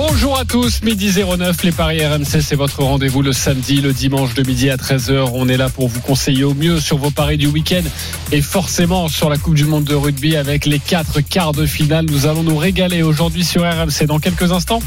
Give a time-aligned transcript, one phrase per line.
[0.00, 4.32] Bonjour à tous, midi 09, les Paris RMC, c'est votre rendez-vous le samedi, le dimanche
[4.34, 5.30] de midi à 13h.
[5.34, 7.82] On est là pour vous conseiller au mieux sur vos paris du week-end
[8.30, 12.06] et forcément sur la Coupe du Monde de rugby avec les quatre quarts de finale.
[12.08, 14.80] Nous allons nous régaler aujourd'hui sur RMC dans quelques instants.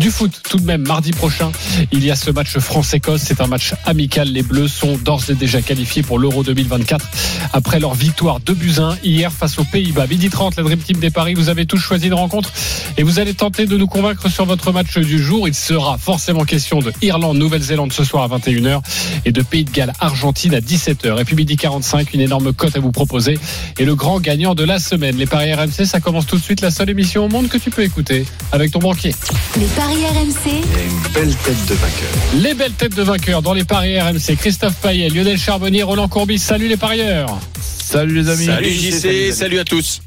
[0.00, 1.52] Du foot tout de même, mardi prochain,
[1.92, 3.22] il y a ce match France-Écosse.
[3.24, 4.28] C'est un match amical.
[4.28, 7.06] Les Bleus sont d'ores et déjà qualifiés pour l'Euro 2024
[7.52, 10.08] après leur victoire de Buzyn hier face aux Pays-Bas.
[10.08, 12.50] Midi 30, la Dream Team des Paris, vous avez tous choisi une rencontre
[12.96, 15.48] et vous allez tenter de nous convaincre sur votre match du jour.
[15.48, 18.80] Il sera forcément question de Irlande, Nouvelle-Zélande ce soir à 21h
[19.24, 21.20] et de Pays de Galles, Argentine à 17h.
[21.20, 23.38] Et puis midi 45, une énorme cote à vous proposer
[23.78, 25.16] et le grand gagnant de la semaine.
[25.16, 26.60] Les paris RMC, ça commence tout de suite.
[26.60, 29.14] La seule émission au monde que tu peux écouter avec ton banquier.
[29.58, 32.42] Les paris RMC, une belle tête de vainqueur.
[32.42, 34.36] Les belles têtes de vainqueurs dans les paris RMC.
[34.38, 36.38] Christophe Payet, Lionel Charbonnier, Roland Courbis.
[36.38, 37.38] Salut les parieurs.
[37.60, 38.46] Salut les amis.
[38.46, 40.02] Salut JC, salut à tous.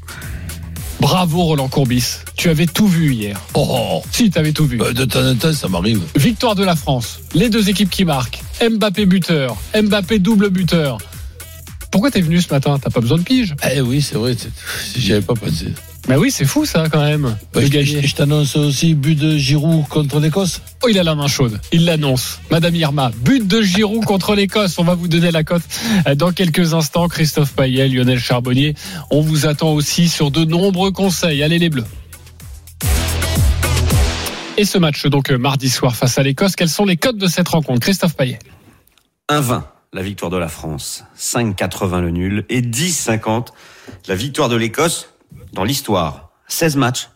[1.00, 2.18] Bravo Roland Courbis.
[2.36, 3.40] Tu avais tout vu hier.
[3.54, 4.76] Oh, Si, tu avais tout vu.
[4.76, 6.00] bah, de temps en temps, ça m'arrive.
[6.16, 7.20] Victoire de la France.
[7.34, 8.40] Les deux équipes qui marquent.
[8.62, 9.56] Mbappé buteur.
[9.74, 10.98] Mbappé double buteur.
[11.90, 12.78] Pourquoi t'es venu ce matin?
[12.78, 13.54] T'as pas besoin de pige?
[13.74, 14.36] Eh oui, c'est vrai,
[14.96, 15.72] j'y avais pas pensé.
[16.08, 17.36] Mais oui, c'est fou ça quand même.
[17.52, 18.02] Bah, de je, gagner.
[18.02, 20.60] je- je t'annonce aussi but de Giroud contre l'Écosse.
[20.82, 21.60] Oh, il a la main chaude.
[21.72, 22.40] Il l'annonce.
[22.50, 24.78] Madame Irma, but de Giroud contre l'Écosse.
[24.78, 25.62] On va vous donner la cote
[26.08, 27.06] euh, dans quelques instants.
[27.08, 28.74] Christophe Payet, Lionel Charbonnier.
[29.10, 31.42] On vous attend aussi sur de nombreux conseils.
[31.44, 31.84] Allez les Bleus.
[34.56, 36.56] Et ce match donc euh, mardi soir face à l'Écosse.
[36.56, 37.80] Quels sont les codes de cette rencontre?
[37.80, 38.38] Christophe Payet.
[39.30, 39.62] 1-20,
[39.92, 41.04] la victoire de la France.
[41.18, 42.44] 5-80 le nul.
[42.48, 43.48] Et 10-50,
[44.08, 45.08] la victoire de l'Écosse
[45.52, 46.30] dans l'histoire.
[46.48, 47.08] 16 matchs,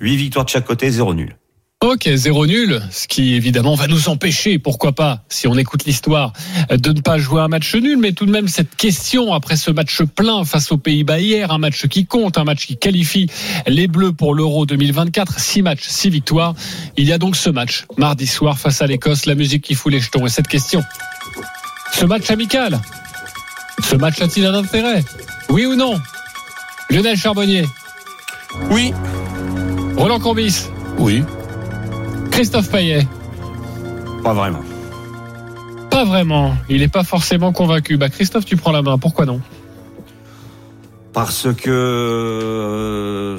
[0.00, 1.36] 8 victoires de chaque côté, 0 nul.
[1.82, 6.32] Ok, zéro nul, ce qui évidemment va nous empêcher, pourquoi pas, si on écoute l'histoire,
[6.70, 9.70] de ne pas jouer un match nul, mais tout de même cette question après ce
[9.70, 13.28] match plein face aux Pays-Bas hier, un match qui compte, un match qui qualifie
[13.66, 16.54] les Bleus pour l'Euro 2024, six matchs, six victoires.
[16.96, 19.92] Il y a donc ce match, mardi soir face à l'Écosse, la musique qui fout
[19.92, 20.24] les jetons.
[20.24, 20.82] Et cette question,
[21.92, 22.80] ce match amical,
[23.82, 25.04] ce match a-t-il un intérêt?
[25.50, 26.00] Oui ou non?
[26.90, 27.64] Lionel Charbonnier,
[28.70, 28.92] Oui.
[29.96, 31.22] Roland Courbis, Oui.
[32.30, 33.06] Christophe Payet.
[34.22, 34.62] Pas vraiment.
[35.90, 36.54] Pas vraiment.
[36.68, 37.96] Il n'est pas forcément convaincu.
[37.96, 38.98] Bah Christophe, tu prends la main.
[38.98, 39.40] Pourquoi non?
[41.12, 43.38] Parce que euh,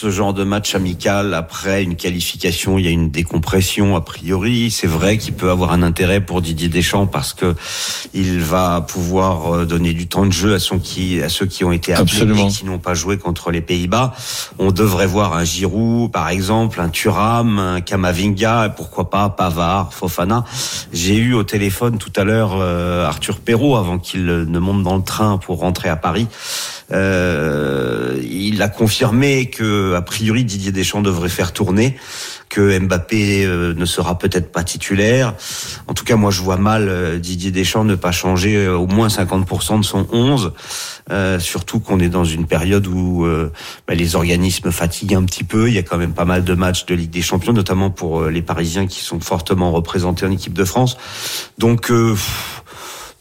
[0.00, 4.70] ce genre de match amical, après une qualification, il y a une décompression a priori.
[4.70, 7.54] C'est vrai qu'il peut avoir un intérêt pour Didier Deschamps parce que
[8.14, 11.64] il va pouvoir euh, donner du temps de jeu à, son qui, à ceux qui
[11.64, 12.48] ont été appelés Absolument.
[12.48, 14.14] et qui n'ont pas joué contre les Pays-Bas.
[14.58, 19.92] On devrait voir un Giroud, par exemple, un Thuram, un Kamavinga, et pourquoi pas Pavard,
[19.92, 20.46] Fofana.
[20.94, 24.96] J'ai eu au téléphone tout à l'heure euh, Arthur Perrault avant qu'il ne monte dans
[24.96, 26.26] le train pour rentrer à Paris.
[26.92, 31.96] Euh, il a confirmé que a priori Didier Deschamps devrait faire tourner,
[32.48, 35.34] que Mbappé euh, ne sera peut-être pas titulaire.
[35.86, 38.86] En tout cas, moi je vois mal euh, Didier Deschamps ne pas changer euh, au
[38.86, 40.52] moins 50% de son 11,
[41.10, 43.52] euh, surtout qu'on est dans une période où euh,
[43.86, 45.68] bah, les organismes fatiguent un petit peu.
[45.68, 48.22] Il y a quand même pas mal de matchs de Ligue des Champions, notamment pour
[48.22, 50.96] euh, les Parisiens qui sont fortement représentés en équipe de France.
[51.58, 52.16] Donc euh,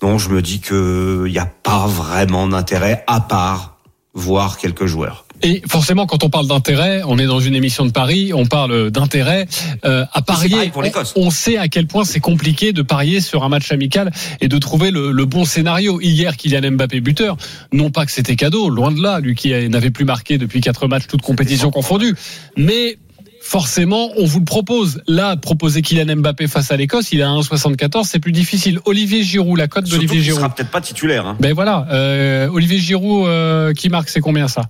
[0.01, 3.77] non, je me dis que il n'y a pas vraiment d'intérêt à part
[4.13, 5.25] voir quelques joueurs.
[5.41, 8.91] Et forcément, quand on parle d'intérêt, on est dans une émission de Paris, on parle
[8.91, 9.47] d'intérêt.
[9.85, 10.83] Euh, à parier, pour
[11.15, 14.11] on, on sait à quel point c'est compliqué de parier sur un match amical
[14.41, 16.01] et de trouver le, le bon scénario.
[16.01, 17.37] Hier, Kylian Mbappé buteur,
[17.71, 20.87] non pas que c'était cadeau, loin de là, lui qui n'avait plus marqué depuis quatre
[20.87, 22.15] matchs, toutes compétitions confondues.
[22.57, 22.97] Mais
[23.41, 25.01] forcément, on vous le propose.
[25.07, 28.79] Là, proposer Kylian Mbappé face à l'Écosse, il a 1,74, c'est plus difficile.
[28.85, 30.39] Olivier Giroud, la cote d'Olivier Giroud.
[30.41, 31.25] sera peut-être pas titulaire.
[31.25, 31.37] hein.
[31.39, 34.63] Ben voilà, euh, Olivier Giroud euh, qui marque, c'est combien ça?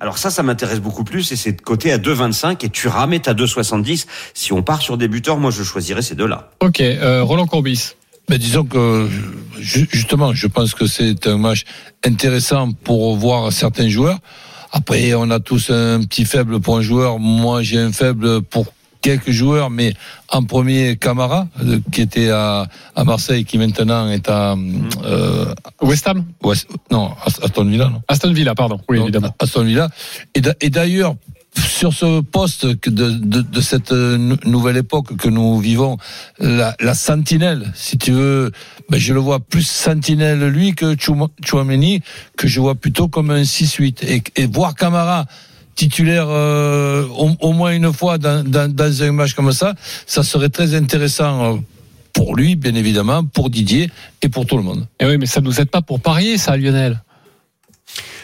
[0.00, 3.20] Alors ça, ça m'intéresse beaucoup plus et c'est de côté à 2,25 et tu ramènes
[3.26, 4.06] à 2,70.
[4.34, 6.50] Si on part sur des buteurs, moi je choisirais ces deux-là.
[6.60, 7.90] Ok, euh, Roland Courbis.
[8.30, 9.08] Mais disons que
[9.58, 11.64] ju- justement, je pense que c'est un match
[12.04, 14.18] intéressant pour voir certains joueurs.
[14.72, 17.18] Après, on a tous un petit faible pour un joueur.
[17.18, 18.66] Moi, j'ai un faible pour
[19.00, 19.94] quelques joueurs, mais
[20.28, 24.54] en premier Camara, euh, qui était à, à Marseille, qui maintenant est à
[25.04, 28.80] euh, West Ham West- non Aston Villa, non Aston Villa, pardon.
[28.88, 29.34] Oui, évidemment.
[29.38, 29.88] Aston Villa.
[30.34, 31.14] Et d'a- Et d'ailleurs,
[31.56, 32.76] sur ce poste de,
[33.10, 35.96] de, de cette euh, nou- nouvelle époque que nous vivons,
[36.38, 38.52] la, la sentinelle, si tu veux,
[38.88, 40.94] ben je le vois plus sentinelle lui que
[41.44, 42.02] Chouameni,
[42.36, 44.04] que je vois plutôt comme un 6-8.
[44.06, 45.26] Et, et voir Camara
[45.80, 47.06] titulaire euh,
[47.40, 48.44] au, moins une fois dans,
[49.02, 49.74] un match comme ça,
[50.06, 51.54] ça serait très intéressant.
[51.54, 51.58] euh,
[52.12, 53.90] Pour lui, bien évidemment, pour Didier
[54.20, 54.86] et pour tout le monde.
[55.00, 57.00] Eh oui, mais ça nous aide pas pour parier, ça, Lionel.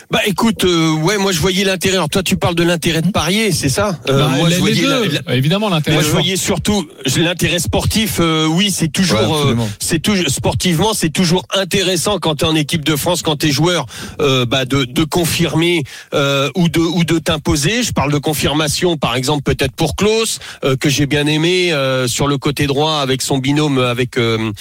[0.09, 1.97] Bah écoute, euh, ouais, moi je voyais l'intérêt.
[1.97, 3.99] Alors toi, tu parles de l'intérêt de parier, c'est ça?
[4.09, 5.09] Euh, Bah, Moi, les- je les voyais deux.
[5.09, 5.97] la- la- Évidemment, l'intérêt.
[5.97, 6.87] Moi, je voyais surtout
[7.17, 8.19] l'intérêt sportif.
[8.21, 12.49] euh, oui, c'est toujours, Ouais, euh, c'est toujours sportivement, c'est toujours intéressant quand tu es
[12.49, 13.87] en équipe de France, quand tu es joueur,
[14.21, 15.83] euh, bah, de, de confirmer
[16.15, 17.83] euh, ou de ou de t'imposer.
[17.83, 22.07] Je parle de confirmation, par exemple, peut-être pour Klaus, euh, que j'ai bien aimé euh,
[22.07, 24.53] sur le côté droit avec son binôme avec euh,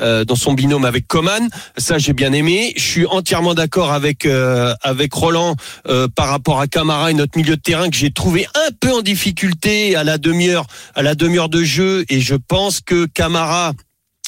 [0.00, 1.48] euh, dans son binôme avec Coman.
[1.76, 2.72] Ça, j'ai bien aimé.
[2.76, 5.56] Je suis entièrement d'accord avec euh, avec Roland
[5.88, 8.92] euh, par rapport à Camara et notre milieu de terrain que j'ai trouvé un peu
[8.92, 13.72] en difficulté à la demi-heure à la demi-heure de jeu et je pense que Camara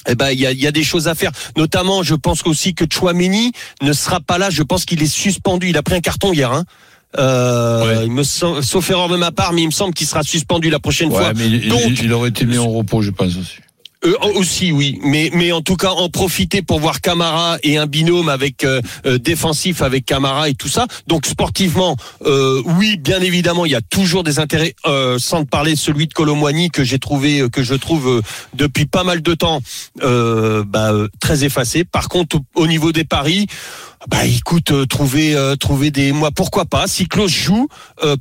[0.08, 1.32] eh ben, il y a, y a des choses à faire.
[1.56, 3.52] Notamment, je pense aussi que Chouameni
[3.82, 4.48] ne sera pas là.
[4.48, 5.68] Je pense qu'il est suspendu.
[5.68, 6.50] Il a pris un carton hier.
[6.52, 6.64] Hein.
[7.18, 10.70] Euh, il me sauf erreur de ma part, mais il me semble qu'il sera suspendu
[10.70, 11.28] la prochaine fois.
[11.28, 13.56] Ouais, mais il, Donc- il- il aurait été mis en repos, je pense aussi.
[14.04, 17.86] Euh, aussi, oui, mais mais en tout cas en profiter pour voir Camara et un
[17.86, 20.86] binôme avec euh, euh, défensif avec Camara et tout ça.
[21.08, 24.76] Donc sportivement, euh, oui, bien évidemment, il y a toujours des intérêts.
[25.18, 28.22] sans parler celui de Colomwani que j'ai trouvé que je trouve
[28.54, 29.60] depuis pas mal de temps
[30.00, 31.82] bah, très effacé.
[31.84, 33.46] Par contre, au, au niveau des paris.
[34.06, 37.66] Bah écoute, trouver trouver des moi pourquoi pas si Klaus joue,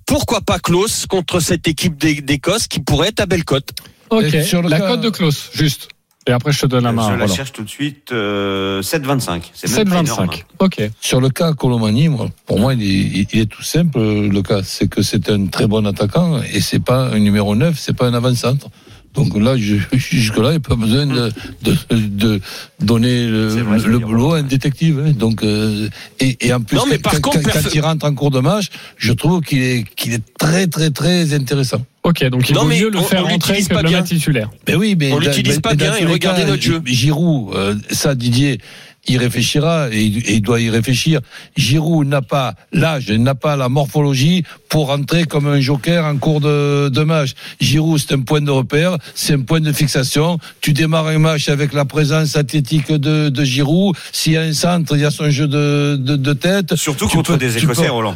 [0.08, 3.70] pourquoi pas Klaus contre cette équipe d'É- d'Écosse qui pourrait être à belle cote.
[4.10, 4.34] Ok.
[4.34, 5.90] Et sur le la cote de Klaus, juste.
[6.28, 7.14] Et après, je te donne la main.
[7.14, 8.12] je la cherche tout de suite.
[8.12, 9.44] Euh, 7,25.
[9.54, 10.30] C'est même pas énorme.
[10.30, 10.44] 7,25.
[10.60, 10.90] Ok.
[11.00, 14.00] Sur le cas Colomani, moi, pour moi, il est, il est tout simple.
[14.00, 17.80] Le cas, c'est que c'est un très bon attaquant et c'est pas un numéro 9,
[17.80, 18.68] c'est pas un avant-centre.
[19.14, 19.56] Donc là,
[19.94, 21.32] jusque-là, il n'y a pas besoin de,
[21.64, 21.76] de,
[22.08, 22.42] de
[22.80, 25.04] donner le, vrai, boulot à un détective.
[25.06, 25.12] hein.
[25.12, 25.90] Donc, euh,
[26.20, 28.30] et, et en plus, Non, mais quand, par contre, quand- quand il rentre en cours
[28.32, 28.68] de match,
[28.98, 31.84] je trouve qu'il est, qu'il est très, très, très intéressant.
[32.04, 33.82] Ok, donc il Non, vaut mais mieux le on- faire on rentrer l'utilise que pas
[33.82, 34.04] le bien.
[34.04, 34.50] titulaire.
[34.68, 36.82] Mais oui, mais On l'utilise pas bien tous et regardez notre jeu.
[36.86, 38.60] Giroud, euh, ça Didier,
[39.08, 41.22] il réfléchira et, il- et il doit y réfléchir.
[41.56, 46.42] Giroud n'a pas l'âge, n'a pas la morphologie pour entrer comme un joker en cours
[46.42, 47.32] de, de match.
[47.62, 50.40] Giroud, c'est un point de repère, c'est un point de fixation.
[50.62, 53.96] Tu démarres un match avec la présence athlétique de, de Giroud.
[54.12, 56.76] S'il y a un centre, il y a son jeu de, de, de tête.
[56.76, 58.16] Surtout contre peux- des Écossais, peux- Roland.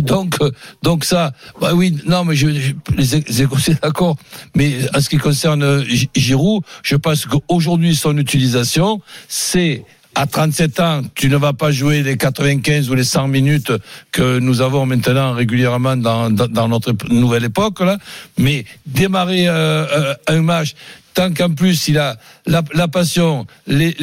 [0.00, 0.36] donc,
[0.82, 4.16] donc ça, bah oui, non, mais je, je- les Éc- les Écossais, d'accord.
[4.56, 10.80] Mais en ce qui concerne Gi- Giroud, je pense qu'aujourd'hui, son utilisation, c'est à 37
[10.80, 13.72] ans, tu ne vas pas jouer les 95 ou les 100 minutes
[14.10, 17.98] que nous avons maintenant régulièrement dans, dans, notre nouvelle époque, là.
[18.38, 20.74] Mais démarrer euh, euh, un match,
[21.14, 22.16] tant qu'en plus il a
[22.46, 23.94] la, passion, les,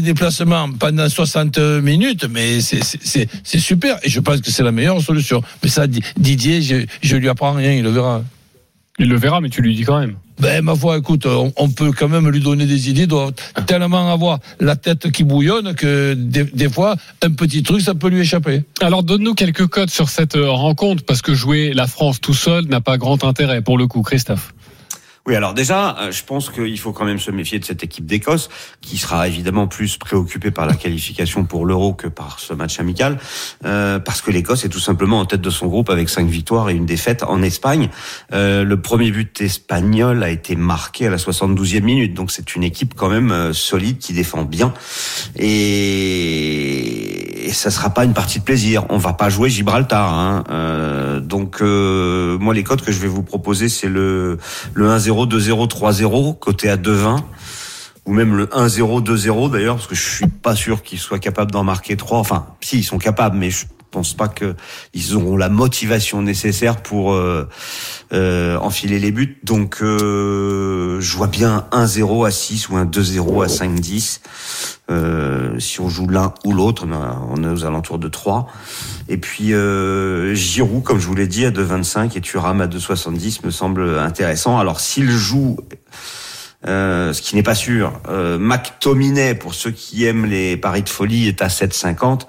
[0.00, 3.98] déplacements pendant 60 minutes, mais c'est- super.
[4.02, 5.42] Et je pense que c'est la meilleure solution.
[5.62, 8.22] Mais ça, Di- Didier, je, je lui apprends rien, il le verra.
[8.98, 10.16] Il le verra, mais tu lui dis quand même.
[10.38, 13.02] Ben, ma foi, écoute, on, on peut quand même lui donner des idées.
[13.02, 13.30] Il doit
[13.66, 18.08] tellement avoir la tête qui bouillonne que des, des fois, un petit truc, ça peut
[18.08, 18.64] lui échapper.
[18.80, 22.66] Alors donne-nous quelques codes sur cette euh, rencontre, parce que jouer la France tout seul
[22.66, 24.52] n'a pas grand intérêt pour le coup, Christophe.
[25.24, 28.06] Oui, alors déjà, euh, je pense qu'il faut quand même se méfier de cette équipe
[28.06, 28.48] d'Écosse,
[28.80, 33.18] qui sera évidemment plus préoccupée par la qualification pour l'Euro que par ce match amical,
[33.64, 36.70] euh, parce que l'Écosse est tout simplement en tête de son groupe avec cinq victoires
[36.70, 37.88] et une défaite en Espagne.
[38.32, 42.64] Euh, le premier but espagnol a été marqué à la 72e minute, donc c'est une
[42.64, 44.74] équipe quand même euh, solide qui défend bien,
[45.36, 48.86] et, et ça sera pas une partie de plaisir.
[48.88, 50.42] On va pas jouer Gibraltar, hein.
[50.50, 54.38] Euh, donc euh, moi les codes que je vais vous proposer, c'est le
[54.74, 57.20] le 1-0 2-0, 3-0, côté à 2-20,
[58.06, 61.50] ou même le 1-0, 2-0 d'ailleurs, parce que je suis pas sûr qu'ils soient capables
[61.50, 62.18] d'en marquer 3.
[62.18, 64.56] Enfin, si, ils sont capables, mais je pense pas que
[64.94, 67.48] ils auront la motivation nécessaire pour euh,
[68.12, 69.38] euh, enfiler les buts.
[69.44, 74.20] Donc, euh, je vois bien un 1-0 à 6 ou un 2-0 à 5-10.
[74.90, 78.48] Euh, si on joue l'un ou l'autre, on, est aux alentours de 3.
[79.08, 83.46] Et puis euh, Giroud, comme je vous l'ai dit, à 2,25 et Thuram à 2,70
[83.46, 84.58] me semble intéressant.
[84.58, 85.56] Alors s'il joue,
[86.66, 90.88] euh, ce qui n'est pas sûr, euh, McTominay, pour ceux qui aiment les paris de
[90.88, 92.22] folie, est à 7,50.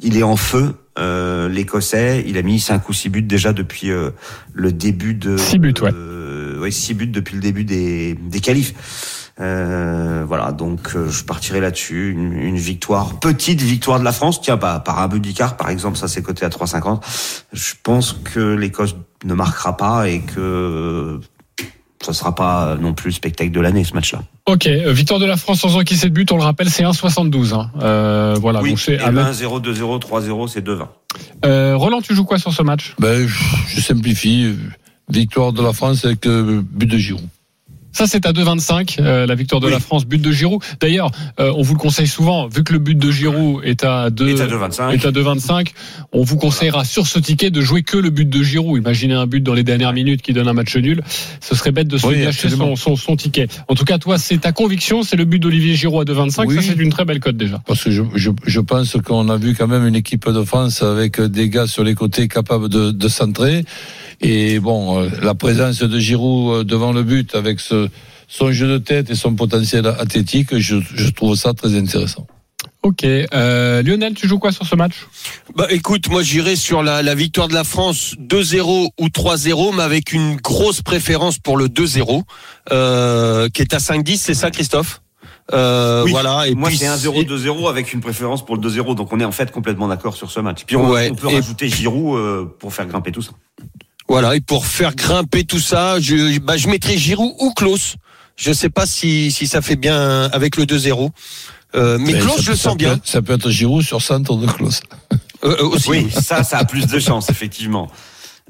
[0.00, 0.74] Il est en feu.
[0.98, 4.10] Euh, L'Écossais, il a mis 5 ou 6 buts déjà depuis euh,
[4.52, 5.36] le début de...
[5.36, 5.90] Six buts, ouais.
[5.94, 8.74] Euh, ouais, 6 buts depuis le début des, des qualifs.
[9.40, 12.10] Euh, voilà, donc euh, je partirai là-dessus.
[12.10, 15.70] Une, une victoire, petite victoire de la France, tiens, bah, par un but d'Icar, par
[15.70, 17.00] exemple, ça c'est coté à 3,50.
[17.52, 21.20] Je pense que l'Écosse ne marquera pas et que
[22.00, 24.22] ça sera pas non plus le spectacle de l'année ce match-là.
[24.46, 27.52] Ok, euh, victoire de la France sans encaisser de but, on le rappelle, c'est 1,72.
[27.54, 27.70] Hein.
[27.82, 30.88] Euh, voilà, oui, donc c'est et à le mettre- 1-0, 2-0, 3-0, c'est 2-20.
[31.44, 32.94] Euh, Roland, tu joues quoi sur ce match?
[32.98, 33.34] Ben, je,
[33.68, 34.54] je simplifie.
[35.10, 37.24] Victoire de la France avec euh, but de Giroud.
[37.98, 39.72] Ça, c'est à 2,25, euh, la victoire de Oui.
[39.72, 40.62] la France, but de Giroud.
[40.78, 44.08] D'ailleurs, euh, on vous le conseille souvent, vu que le but de Giroud est à
[44.10, 44.92] 2, Et à 2,25.
[44.92, 45.72] est à 2,25,
[46.12, 48.78] on vous conseillera sur ce ticket de jouer que le but de Giroud.
[48.80, 51.02] Imaginez un but dans les dernières minutes qui donne un match nul.
[51.40, 53.48] Ce serait bête de se Oui, gâcher son, son, son ticket.
[53.66, 56.44] En tout cas, toi, c'est ta conviction, c'est le but d'Olivier Giroud à 2,25.
[56.46, 56.54] Oui.
[56.54, 57.60] Ça, c'est une très belle cote déjà.
[57.66, 60.84] Parce que je, je, je pense qu'on a vu quand même une équipe de France
[60.84, 63.64] avec des gars sur les côtés capables de, de centrer.
[64.20, 67.88] Et bon, euh, la présence de Giroud euh, devant le but avec ce,
[68.26, 72.26] son jeu de tête et son potentiel athlétique, je, je trouve ça très intéressant.
[72.82, 73.04] Ok.
[73.04, 74.94] Euh, Lionel, tu joues quoi sur ce match?
[75.56, 79.82] Bah écoute, moi j'irai sur la, la victoire de la France 2-0 ou 3-0, mais
[79.82, 82.22] avec une grosse préférence pour le 2-0,
[82.72, 85.02] euh, qui est à 5-10, c'est ça Christophe?
[85.52, 86.10] Euh, Oui.
[86.12, 86.46] Voilà.
[86.46, 88.94] Et Moi, c'est 1-0, 2-0 avec une préférence pour le 2-0.
[88.94, 90.64] Donc, on est en fait complètement d'accord sur ce match.
[90.66, 91.08] Puis, on, Ouais.
[91.10, 93.32] on peut Et- rajouter Giroud euh, pour faire grimper tout ça.
[94.08, 97.96] Voilà, et pour faire grimper tout ça, je, bah, je mettrai Giroud ou Klaus.
[98.36, 101.10] Je sais pas si, si ça fait bien avec le 2-0.
[101.74, 102.98] Euh, mais Mais Klaus, je le sens bien.
[103.04, 104.80] ça peut être Giroud sur centre de Klaus.
[105.44, 105.90] Euh, euh, aussi.
[105.90, 107.88] Oui, ça, ça a plus de chance, effectivement.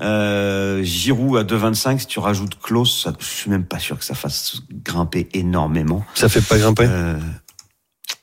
[0.00, 4.04] Euh, Giroud à 2,25, si tu rajoutes Klaus, ça- je suis même pas sûr que
[4.04, 6.04] ça fasse grimper énormément.
[6.14, 6.86] Ça fait pas grimper?
[6.88, 7.18] Euh,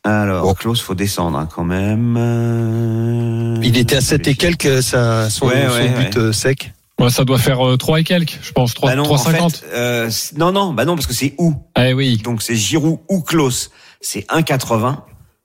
[0.06, 0.54] alors, Bon.
[0.54, 2.15] Klaus, faut descendre hein, quand même.
[2.18, 6.22] Euh, Il était à 7 et quelques, ça, son, Ouais, son ouais, but ouais.
[6.22, 6.72] euh, sec.
[6.99, 8.73] Ouais, Ça doit faire euh, 3 et quelques, je pense.
[8.73, 9.55] 3, Bah non, en 3,50.
[9.57, 11.53] fait, euh, non, non, bah non, parce que c'est où?
[11.77, 12.17] Eh oui.
[12.23, 14.99] Donc c'est Giroud ou Klaus, c'est 1,80,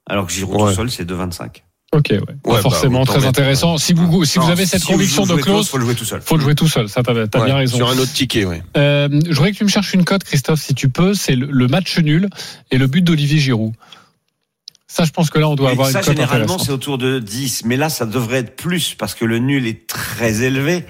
[0.08, 0.70] alors que Giroud Ouais.
[0.70, 1.62] tout seul, c'est 2,25.
[1.92, 2.20] Ok, ouais.
[2.20, 3.76] Pas bah, forcément très intéressant.
[3.76, 5.96] Si vous, si vous Non, avez cette si conviction vous de Klaus, faut le jouer
[5.96, 6.20] tout seul.
[6.22, 6.88] faut le jouer tout seul.
[6.88, 7.78] Ça, t'as Ouais, bien raison.
[7.78, 8.58] Sur un autre ticket, oui.
[8.76, 11.14] Euh, je voudrais que tu me cherches une cote, Christophe, si tu peux.
[11.14, 12.30] C'est le, le match nul
[12.70, 13.74] et le but d'Olivier Giroud.
[14.86, 16.96] Ça, je pense que là, on doit Oui, avoir ça, une cote généralement, c'est autour
[16.96, 20.84] de 10, mais là, ça devrait être plus, parce que le nul est très élevé.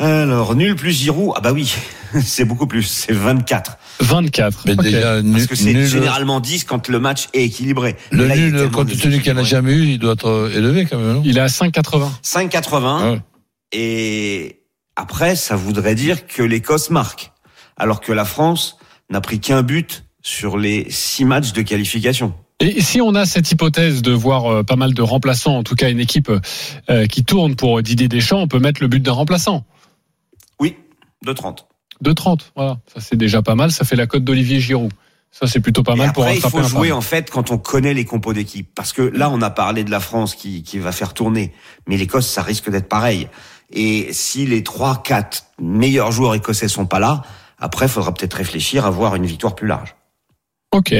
[0.00, 1.74] Alors, nul plus Giroud, ah bah oui,
[2.24, 3.76] c'est beaucoup plus, c'est 24.
[4.00, 4.62] 24.
[4.66, 4.82] Mais Ok.
[4.82, 7.96] déjà, Parce que c'est nul- généralement 10 quand le match est équilibré.
[8.10, 10.28] le Mais là, il est nul, compte tenu qu'il n'a jamais eu, il doit être
[10.28, 11.22] euh, élevé quand même, non?
[11.24, 12.08] Il est à 5,80.
[12.24, 13.12] 5,80.
[13.12, 13.20] Ouais.
[13.72, 14.62] Et
[14.96, 17.32] après, ça voudrait dire que l'Écosse marque.
[17.76, 18.78] Alors que la France
[19.10, 22.32] n'a pris qu'un but sur les six matchs de qualification.
[22.60, 25.74] Et si on a cette hypothèse de voir euh, pas mal de remplaçants, en tout
[25.76, 26.30] cas une équipe
[26.90, 29.64] euh, qui tourne pour Didier Deschamps, on peut mettre le but d'un remplaçant.
[31.22, 31.66] Oui, de 30.
[32.00, 32.52] De 30.
[32.56, 32.78] Voilà.
[32.92, 33.70] Ça, c'est déjà pas mal.
[33.72, 34.92] Ça fait la cote d'Olivier Giroud.
[35.32, 37.52] Ça, c'est plutôt pas mal pour après, il rattraper faut un jouer en fait quand
[37.52, 38.68] on connaît les compos d'équipe.
[38.74, 41.52] Parce que là, on a parlé de la France qui, qui va faire tourner.
[41.86, 43.28] Mais l'Écosse, ça risque d'être pareil.
[43.72, 47.22] Et si les trois, quatre meilleurs joueurs écossais sont pas là,
[47.60, 49.94] après, il faudra peut-être réfléchir à avoir une victoire plus large.
[50.72, 50.94] Ok.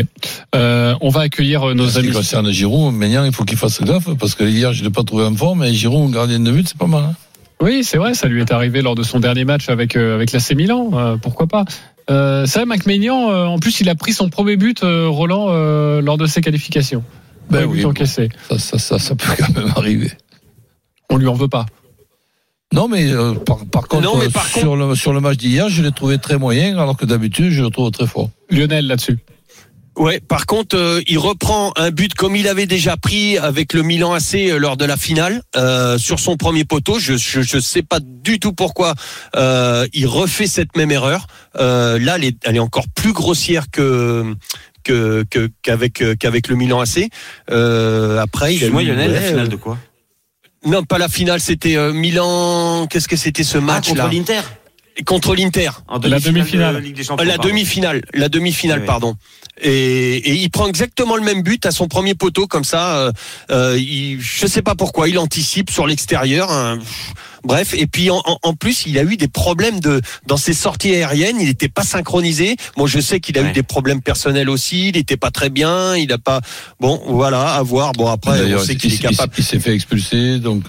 [0.55, 2.13] Euh, on va accueillir euh, nos En ce qui amis.
[2.15, 5.03] concerne Giroud, Maignan, il faut qu'il fasse gaffe, parce que hier, je ne l'ai pas
[5.03, 7.05] trouvé en forme, mais Giroud, gardien de but, c'est pas mal.
[7.05, 7.15] hein.
[7.63, 10.33] Oui, c'est vrai, ça lui est arrivé lors de son dernier match avec euh, avec
[10.33, 10.91] l'AC Milan.
[10.95, 11.65] euh, pourquoi pas
[12.09, 15.49] euh, C'est vrai, McMaignan, euh, en plus, il a pris son premier but, euh, Roland,
[15.51, 17.05] euh, lors de ses qualifications.
[17.51, 18.31] Ben oui, encaissé.
[18.49, 20.11] Ça, ça, ça, ça peut quand même arriver.
[21.11, 21.67] On lui en veut pas.
[22.73, 25.69] Non, mais euh, par, par contre, Non, mais par sur, le, sur le match d'hier,
[25.69, 28.31] je l'ai trouvé très moyen, alors que d'habitude, je le trouve très fort.
[28.49, 29.19] Lionel là-dessus.
[29.97, 33.83] Ouais, par contre, euh, il reprend un but comme il avait déjà pris avec le
[33.83, 36.99] Milan AC euh, lors de la finale euh, sur son premier poteau.
[36.99, 38.95] Je, je je sais pas du tout pourquoi
[39.37, 41.27] euh, il refait cette même erreur.
[41.57, 44.35] Euh, là, elle est, elle est encore plus grossière que
[44.85, 47.09] que que- qu'avec qu'avec le Milan AC.
[47.51, 49.77] Euh, après, il a eu- Lionel, la finale de quoi?
[50.65, 51.41] Non, pas la finale.
[51.41, 52.87] C'était euh, Milan.
[52.89, 54.41] Qu'est-ce que c'était ce Ah, match contre là l'Inter
[55.05, 55.71] Contre l'Inter.
[55.89, 56.75] En La demi-finale.
[56.77, 57.49] de Ligue des Champions, La pardon.
[57.49, 58.87] demi-finale, la demi-finale, Oui.
[58.87, 59.15] pardon.
[59.63, 62.97] Et, et il prend exactement le même but à son premier poteau comme ça.
[62.97, 63.13] Euh,
[63.51, 66.51] euh, il, je sais pas pourquoi, il anticipe sur l'extérieur.
[66.51, 66.79] hein.
[67.45, 70.53] Bref, et puis en, en- en plus, il a eu des problèmes de dans ses
[70.53, 71.37] sorties aériennes.
[71.41, 72.57] Il n'était pas synchronisé.
[72.77, 74.89] Moi, je sais qu'il a eu des problèmes personnels aussi.
[74.89, 75.97] Il n'était pas très bien.
[75.97, 76.41] Il a pas.
[76.81, 77.93] Bon, voilà, à voir.
[77.93, 79.33] Bon, après, on sait il, qu'il est capable.
[79.39, 80.65] il s'est fait expulser, donc.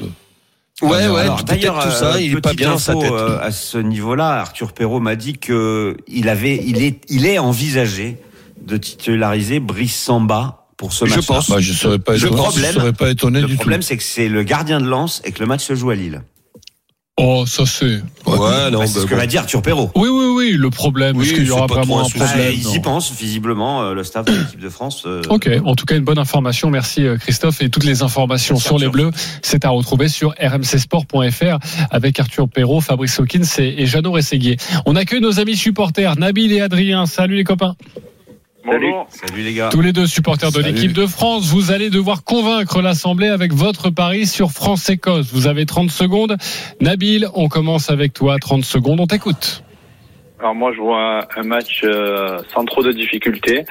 [0.81, 1.21] Ouais, ouais.
[1.21, 3.11] Alors, peut-être D'ailleurs, tout ça, euh, il est pas bien dans sa info, tête.
[3.11, 7.38] euh, à ce niveau-là, Arthur Perrault m'a dit que il avait, il est, il est
[7.39, 8.17] envisagé
[8.65, 11.25] de titulariser Brice Samba pour ce Je match.
[11.27, 11.50] pense.
[11.50, 13.88] Bah, je serais pas Le étonné, problème- je serais pas étonné Le du problème, tout.
[13.88, 16.21] c'est que c'est le gardien de lance et que le match se joue à Lille.
[17.18, 17.86] Oh, ça c'est.
[17.86, 19.18] Ouais, non, Bah, c'est bah, ce que bon.
[19.18, 19.91] va dire Arthur Perrault.
[19.96, 20.51] Oui, oui, oui.
[20.53, 23.84] Le problème, Oui, est-ce qu'il y aura vraiment un problème Ah, ils y pensent visiblement
[23.84, 25.03] euh, le staff de l'équipe de France.
[25.06, 26.70] euh, Ok, en tout cas une bonne information.
[26.72, 28.88] Merci euh, Christophe et toutes les informations Merci, sur les.
[28.89, 31.60] Bleus, c'est à retrouver sur rmcsport.fr
[31.91, 34.58] avec Arthur Perrault, Fabrice Hawkins et, et Jeannot Rességuier.
[34.86, 37.06] On accueille nos amis supporters Nabil et Adrien.
[37.06, 37.75] Salut les copains.
[38.63, 39.08] Bonjour.
[39.10, 39.70] Salut les gars.
[39.72, 43.89] Tous les deux supporters de l'équipe de France, vous allez devoir convaincre l'Assemblée avec votre
[43.89, 45.34] pari sur France-Écosse.
[45.34, 46.38] Vous avez 30 secondes.
[46.80, 48.38] Nabil, on commence avec toi.
[48.39, 49.63] 30 secondes, on t'écoute.
[50.39, 53.63] Alors moi, je vois un match euh, sans trop de difficultés.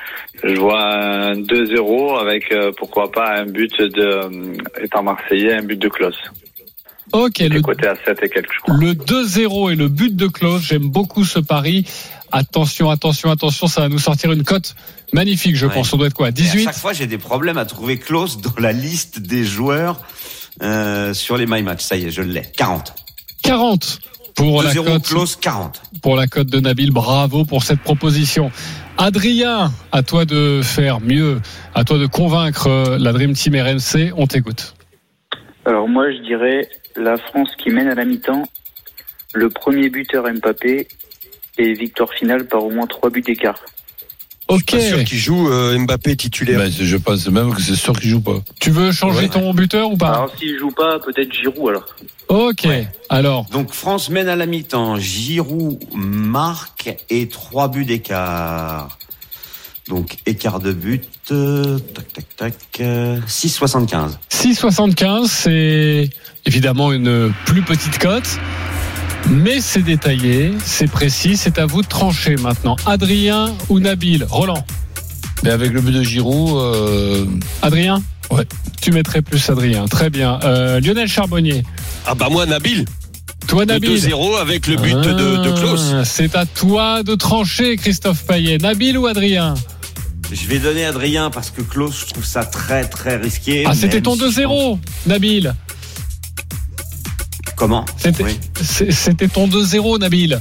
[0.43, 5.63] Je vois un 2-0 avec, euh, pourquoi pas, un but de, euh, étant marseillais, un
[5.63, 6.17] but de Klaus.
[7.13, 8.75] Ok, le, côté à 7 et quelques, je crois.
[8.77, 11.85] le 2-0 et le but de Klaus, j'aime beaucoup ce pari.
[12.33, 14.77] Attention, attention, attention, ça va nous sortir une cote
[15.13, 15.75] magnifique, je Ouais.
[15.75, 15.93] pense.
[15.93, 18.41] On doit être quoi Et à 18 chaque fois, j'ai des problèmes à trouver Klaus
[18.41, 20.01] dans la liste des joueurs
[20.63, 21.83] euh, sur les My Match.
[21.83, 22.43] Ça y est, je l'ai.
[22.57, 22.95] 40.
[23.43, 23.99] 40
[24.37, 25.83] pour la 2-0 cote Klaus, 40.
[26.03, 26.93] pour la cote de Nabil.
[26.93, 28.53] Bravo pour cette proposition.
[28.97, 31.41] Adrien, à toi de faire mieux,
[31.75, 34.13] à toi de convaincre euh, la Dream Team RMC.
[34.17, 34.75] On t'écoute.
[35.67, 38.45] Alors moi je dirais la France qui mène à la mi-temps,
[39.35, 40.89] le premier buteur Mbappé
[41.59, 43.61] et victoire finale par au moins trois buts d'écart.
[44.49, 44.73] Ok.
[44.73, 46.59] Pas sûr qu'il joue euh, Mbappé titulaire.
[46.59, 48.41] Ben, je pense même que c'est sûr qu'il joue pas.
[48.61, 49.29] Tu veux changer Ouais.
[49.29, 50.09] ton buteur ou pas?
[50.15, 51.87] Alors s'il joue pas, peut-être Giroud alors.
[52.29, 52.67] Ok.
[53.09, 54.97] Alors, Donc France mène à la mi-temps.
[54.99, 58.99] Giroud marque et 3 buts d'écart.
[59.89, 61.05] Donc écart de but.
[61.33, 62.55] Euh, tac tac tac.
[62.81, 64.11] euh, 6,75.
[64.33, 66.11] 6,75, c'est
[66.47, 68.29] évidemment une plus petite cote.
[69.29, 72.77] Mais c'est détaillé, c'est précis, c'est à vous de trancher maintenant.
[72.87, 74.65] Adrien ou Nabil Roland
[75.45, 77.27] Mais avec le but de Giroud, euh,
[77.63, 78.47] Adrien Ouais.
[78.81, 80.39] Tu mettrais plus Adrien, très bien.
[80.45, 81.65] Euh, Lionel Charbonnier,
[82.07, 82.85] Ah bah moi Nabil,
[83.47, 85.13] toi Nabil 2-0 avec le but de,
[85.45, 85.93] de Klaus.
[85.95, 88.57] Ah, C'est à toi de trancher, Christophe Payet.
[88.59, 89.55] Nabil ou Adrien?
[90.33, 93.65] Je vais donner Adrien parce que Klaus, je trouve ça très très risqué.
[93.67, 95.55] Ah, c'était ton si je 2-0, Nabil.
[97.57, 97.85] Comment?
[97.99, 98.39] C'était Oui.
[98.63, 100.41] c'est- c'était ton 2-0, Nabil.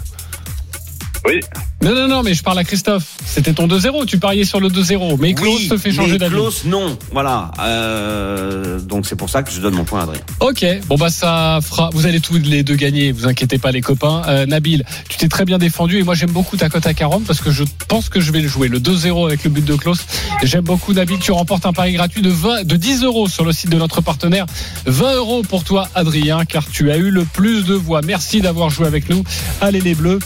[1.30, 1.42] Oui.
[1.82, 3.06] Non, non, non, mais je parle à Christophe.
[3.26, 4.06] C'était ton 2-0.
[4.06, 5.18] Tu pariais sur le 2-0.
[5.20, 6.34] Mais Klaus Oui, te fait changer d'avis.
[6.34, 6.98] Klaus, non.
[7.12, 7.52] Voilà.
[7.60, 10.20] Euh, donc c'est pour ça que je donne mon point à Adrien.
[10.42, 11.90] Ok, bon bah ça fera.
[11.94, 14.24] Vous allez tous les deux gagner, vous inquiétez pas les copains.
[14.28, 17.24] Euh, Nabil, tu t'es très bien défendu et moi j'aime beaucoup ta cote à 40
[17.24, 18.68] parce que je pense que je vais le jouer.
[18.68, 20.00] Le 2-0 avec le but de Klaus.
[20.44, 21.20] J'aime beaucoup Nabil.
[21.20, 24.02] Tu remportes un pari gratuit de 20, de 10 euros sur le site de notre
[24.02, 24.48] partenaire.
[24.86, 28.02] 20 euros pour toi Adrien car tu as eu le plus de voix.
[28.02, 29.24] Merci d'avoir joué avec nous.
[29.62, 30.20] Allez les bleus.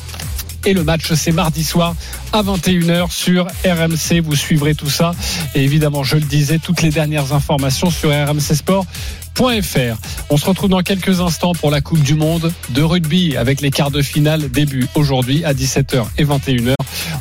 [0.65, 1.95] Et le match, c'est mardi soir
[2.31, 4.21] à 21h sur RMC.
[4.23, 5.13] Vous suivrez tout ça.
[5.55, 8.85] Et évidemment, je le disais, toutes les dernières informations sur rmcsport.fr.
[10.29, 13.71] On se retrouve dans quelques instants pour la Coupe du Monde de rugby avec les
[13.71, 16.75] quarts de finale début aujourd'hui à 17h et 21h.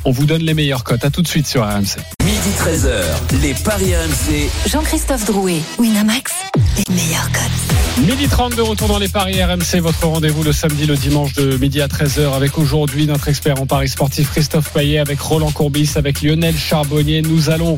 [0.05, 1.05] On vous donne les meilleures cotes.
[1.05, 1.99] À tout de suite sur RMC.
[2.25, 4.71] Midi 13h, les Paris RMC.
[4.71, 6.33] Jean-Christophe Drouet, Winamax,
[6.77, 7.62] les meilleurs codes.
[8.07, 11.57] Midi 30 de retour dans les paris RMC, votre rendez-vous le samedi, le dimanche de
[11.57, 15.93] midi à 13h avec aujourd'hui notre expert en paris sportif Christophe Payet, avec Roland Courbis,
[15.95, 17.23] avec Lionel Charbonnier.
[17.23, 17.77] Nous allons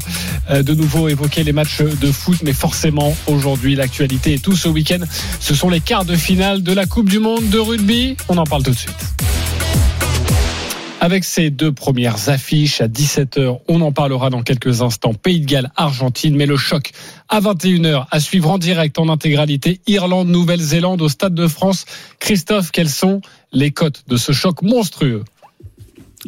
[0.51, 4.69] euh, de nouveau évoquer les matchs de foot, mais forcément aujourd'hui l'actualité et tout ce
[4.69, 5.01] week-end,
[5.41, 8.17] ce sont les quarts de finale de la Coupe du Monde de rugby.
[8.29, 9.44] On en parle tout de suite.
[11.05, 15.13] Avec ces deux premières affiches à 17h, on en parlera dans quelques instants.
[15.13, 16.93] Pays de Galles, Argentine, mais le choc
[17.29, 19.83] à 21h à suivre en direct en intégralité.
[19.87, 21.85] Irlande, Nouvelle-Zélande au Stade de France.
[22.21, 23.21] Christophe, quelles sont
[23.53, 25.25] les cotes de ce choc monstrueux?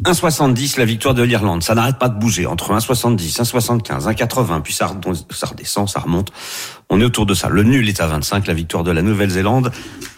[0.03, 1.63] 1,70 la victoire de l'Irlande.
[1.63, 6.31] Ça n'arrête pas de bouger entre 1,70, 1,75, 1,80, puis ça redescend, ça remonte.
[6.89, 7.49] On est autour de ça.
[7.49, 9.71] Le nul est à 25, la victoire de la Nouvelle-Zélande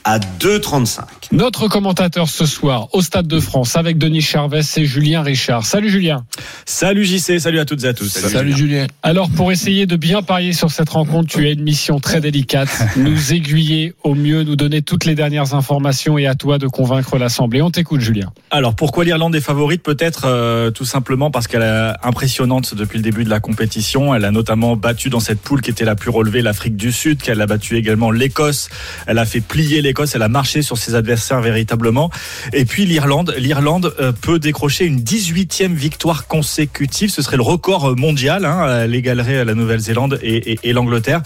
[0.04, 1.02] à 2,35.
[1.32, 5.66] Notre commentateur ce soir au Stade de France avec Denis Charvet, c'est Julien Richard.
[5.66, 6.26] Salut Julien.
[6.66, 8.08] Salut JC, salut à toutes et à tous.
[8.08, 8.88] salut, Julien.
[9.04, 12.70] Alors pour essayer de bien parier sur cette rencontre, tu as une mission très délicate,
[12.98, 17.18] nous aiguiller au mieux, nous donner toutes les dernières informations et à toi de convaincre
[17.18, 17.62] l'Assemblée.
[17.62, 18.32] On t'écoute Julien.
[18.52, 19.84] Alors pourquoi l'Irlande est favorite?
[19.84, 24.16] Peut-être euh, tout simplement parce qu'elle est impressionnante depuis le début de la compétition.
[24.16, 27.22] Elle a notamment battu dans cette poule qui était la plus relevée l'Afrique du Sud,
[27.22, 28.68] qu'elle a battu également l'Écosse.
[29.08, 32.10] Elle a fait plier l'Écosse, elle a marché sur ses adversaires véritablement.
[32.52, 37.12] Et puis l'Irlande, l'Irlande euh, peut décrocher une 18e victoire consécutive.
[37.12, 38.44] Ce serait le record mondial.
[38.44, 41.22] Hein, elle égalerait la Nouvelle-Zélande et l'Angleterre.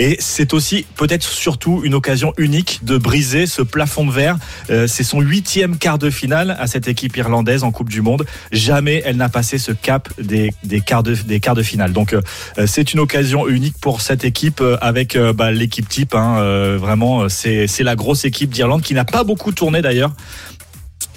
[0.00, 4.38] Et c'est aussi peut-être surtout une occasion unique de briser ce plafond de verre.
[4.70, 8.24] Euh, c'est son huitième quart de finale à cette équipe irlandaise en Coupe du Monde.
[8.50, 11.92] Jamais elle n'a passé ce cap des, des quarts de des quarts de finale.
[11.92, 12.22] Donc euh,
[12.66, 16.14] c'est une occasion unique pour cette équipe euh, avec euh, bah, l'équipe type.
[16.14, 20.12] Hein, vraiment, c'est la grosse équipe d'Irlande qui n'a pas beaucoup tourné d'ailleurs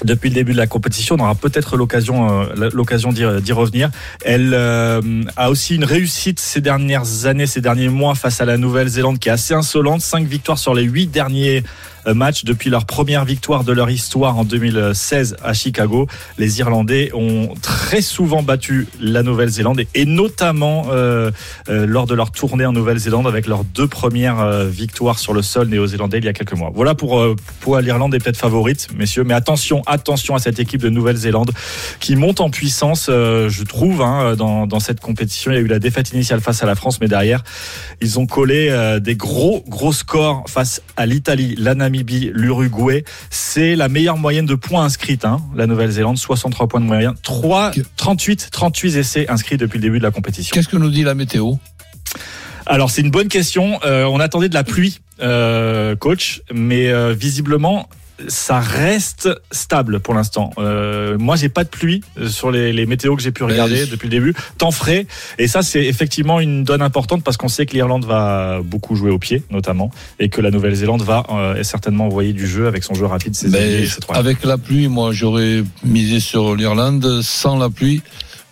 [0.03, 1.15] depuis le début de la compétition.
[1.19, 3.89] On aura peut-être l'occasion euh, l'occasion d'y d'y revenir.
[4.23, 5.01] Elle euh,
[5.35, 9.29] a aussi une réussite ces dernières années, ces derniers mois face à la Nouvelle-Zélande qui
[9.29, 10.01] est assez insolente.
[10.01, 11.63] Cinq victoires sur les huit derniers
[12.07, 16.07] euh, match depuis leur première victoire de leur histoire en 2016 à Chicago.
[16.37, 21.31] Les Irlandais ont très souvent battu la Nouvelle-Zélande et, notamment euh,
[21.69, 25.67] euh, lors de leur tournée en Nouvelle-Zélande avec leurs deux premières victoires sur le sol
[25.67, 26.71] néo-zélandais il y a quelques mois.
[26.73, 27.23] Voilà pour
[27.59, 31.51] pour l'Irlande est peut-être favorite, messieurs, mais attention, attention à cette équipe de Nouvelle-Zélande
[31.99, 35.51] qui monte en puissance, je trouve, hein, dans, dans cette compétition.
[35.51, 37.43] Il y a eu la défaite initiale face à la France, mais derrière,
[38.01, 43.03] ils ont collé des gros, gros scores face à l'Italie, la l'Uruguay.
[43.29, 47.13] C'est la meilleure moyenne de points inscrites, hein, la Nouvelle-Zélande, 63 points de moyenne.
[47.21, 50.53] 3, 38, 38 essais inscrits depuis le début de la compétition.
[50.53, 51.55] Qu'est-ce que nous dit la météo?
[52.65, 53.79] Alors c'est une bonne question.
[53.83, 57.89] Euh, on attendait de la pluie, euh, coach, mais euh, visiblement
[58.27, 60.51] ça reste stable pour l'instant.
[60.57, 63.85] Euh, moi, j'ai pas de pluie euh, sur les, les météos que j'ai pu regarder
[63.85, 64.33] depuis le début.
[64.57, 65.05] Temps frais,
[65.37, 69.11] et ça, c'est effectivement une donne importante parce qu'on sait que l'Irlande va beaucoup jouer
[69.11, 72.93] au pied, notamment, et que la Nouvelle-Zélande va euh, certainement envoyer du jeu avec son
[72.93, 77.21] jeu rapide, ses et avec la pluie, moi j'aurais misé sur l'Irlande.
[77.21, 78.01] Sans la pluie,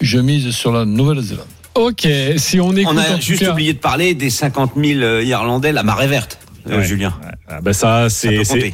[0.02, 1.46] je mise sur la Nouvelle-Zélande.
[1.76, 2.08] Ok,
[2.38, 5.72] si on écoute On a juste cas- oublié de parler des 50 000 euh, Irlandais,
[5.72, 6.38] la marée verte,
[6.70, 6.84] euh, Ouais.
[6.84, 7.14] Julien.
[7.48, 8.74] Ah, bah ça, Ça c'est.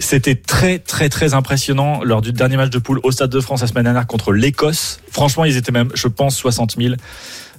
[0.00, 3.60] C'était très très très impressionnant lors du dernier match de poule au Stade de France
[3.60, 5.00] la semaine dernière contre l'Écosse.
[5.10, 6.94] Franchement, ils étaient même, je pense, 60 000.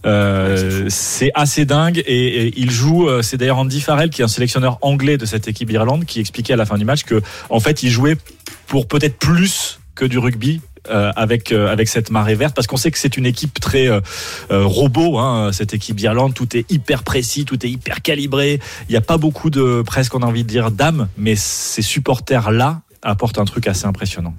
[0.04, 3.08] Euh, c'est assez dingue et, et il joue.
[3.08, 6.20] euh, C'est d'ailleurs Andy Farrell qui est un sélectionneur anglais de cette équipe d'Irlande qui
[6.20, 8.18] expliquait à la fin du match que en fait il jouait
[8.66, 10.62] pour peut-être plus que du rugby.
[10.90, 13.88] Euh, avec euh, avec cette marée verte parce qu'on sait que c'est une équipe très
[13.88, 14.02] euh,
[14.50, 18.98] robot hein, cette équipe d'Irlande tout est hyper précis tout est hyper calibré il n'y
[18.98, 22.82] a pas beaucoup de presque on a envie de dire d'âme mais ces supporters là
[23.04, 24.34] apportent un truc assez impressionnant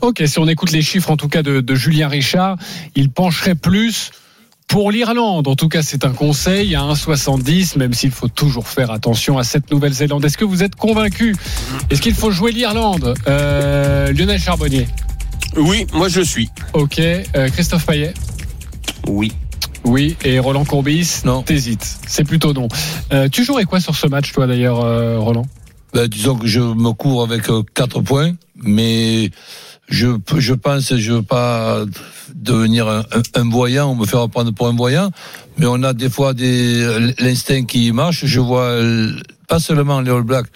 [0.00, 2.58] Ok, si on écoute les chiffres en tout cas de, Julien Richard,
[2.94, 4.12] il pencherait plus
[4.68, 5.48] pour l'Irlande.
[5.48, 9.44] En tout cas, c'est un conseil à 1,70, même s'il faut toujours faire attention à
[9.44, 10.24] cette Nouvelle-Zélande.
[10.26, 11.34] Est-ce que vous êtes convaincu?
[11.88, 13.14] Est-ce qu'il faut jouer l'Irlande?
[13.26, 14.86] Lionel Charbonnier.
[15.56, 16.48] Oui, moi je suis.
[16.72, 16.98] Ok.
[17.00, 18.14] Euh, Christophe Payet.
[19.08, 19.32] Oui.
[19.84, 20.16] Oui.
[20.24, 21.22] Et Roland Courbis.
[21.24, 21.42] Non.
[21.42, 21.98] T'hésites.
[22.06, 22.68] C'est plutôt non.
[23.12, 25.46] Euh, tu jouerais quoi sur ce match, toi d'ailleurs, euh, Roland?
[25.94, 28.32] Ben, disons que je me cours avec 4 points,
[28.62, 29.30] mais
[29.88, 31.82] je, je pense, je veux pas
[32.34, 35.10] devenir un, un- un voyant ou me faire prendre pour un voyant,
[35.56, 38.26] mais on a des fois des l'instinct qui marche.
[38.26, 39.12] Je vois euh,
[39.48, 40.48] pas seulement les All Blacks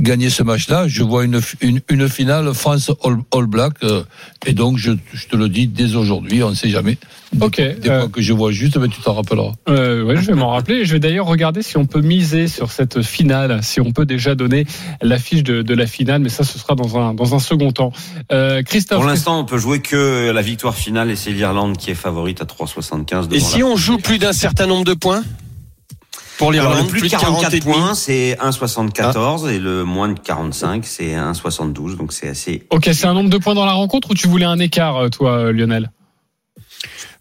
[0.00, 4.02] gagner ce match-là, je vois une, une, une finale France All, All Black, euh,
[4.46, 6.98] et donc je, je te le dis dès aujourd'hui, on ne sait jamais.
[7.40, 7.56] Ok.
[7.56, 9.52] Des euh, fois que je vois juste, ben, tu t'en rappelleras.
[9.68, 10.84] Euh, ouais, je vais m'en rappeler.
[10.84, 14.34] Je vais d'ailleurs regarder si on peut miser sur cette finale, si on peut déjà
[14.34, 14.66] donner
[15.02, 17.92] l'affiche de, de la finale, mais ça, ce sera dans un, dans un second temps.
[18.32, 18.98] Euh, Christophe.
[18.98, 22.40] Pour l'instant, on peut jouer que la victoire finale et c'est l'Irlande qui est favorite
[22.40, 23.32] à 3,75.
[23.32, 25.22] Et si on joue plus d'un certain nombre de points?
[26.38, 27.72] Pour Alors, l'Irlande, le plus de 44 et demi.
[27.72, 28.48] points, c'est Ah.
[28.50, 31.96] 1,74 et le moins de 45, c'est 1,72.
[31.96, 32.66] Donc c'est assez.
[32.70, 35.08] Ok, c'est un nombre de points dans la rencontre ou tu voulais un écart, euh,
[35.08, 35.90] toi, euh, Lionel?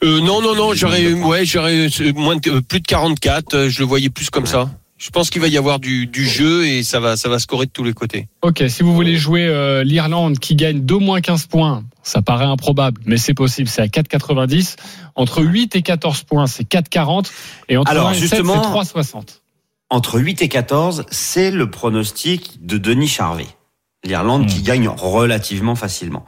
[0.04, 3.54] Euh, non, non, non, j'aurais, ouais, j'aurais euh, moins de, euh, plus de 44.
[3.56, 4.70] euh, Je le voyais plus comme ça.
[5.06, 7.68] Je pense qu'il va y avoir du, du jeu et ça va, ça va scorer
[7.68, 8.28] de tous les côtés.
[8.42, 12.46] Ok, si vous voulez jouer euh, l'Irlande qui gagne d'au moins 15 points, ça paraît
[12.46, 14.78] improbable, mais c'est possible, c'est à 4,90.
[15.14, 17.28] Entre 8 et 14 points, c'est 4,40.
[17.70, 19.42] Et entre Alors, 1 et 7, justement- c'est 3,60.
[19.92, 23.46] Entre 8 et 14, c'est le pronostic de Denis Charvet.
[24.04, 26.26] L'Irlande qui gagne relativement facilement.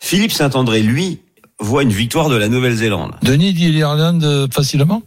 [0.00, 1.20] Philippe Saint-André, lui,
[1.60, 3.14] voit une victoire de la Nouvelle-Zélande.
[3.22, 5.04] Denis dit l'Irlande euh, facilement?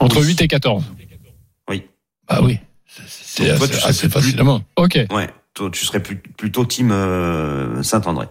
[0.00, 0.26] Entre Oui.
[0.26, 0.82] 8 et 14.
[2.28, 2.58] Ah oui,
[3.06, 4.62] c'est assez, tu serais assez plus- facilement.
[4.76, 4.98] Ok.
[5.10, 8.26] Ouais, toi, tu serais plus- plutôt team euh, Saint-André.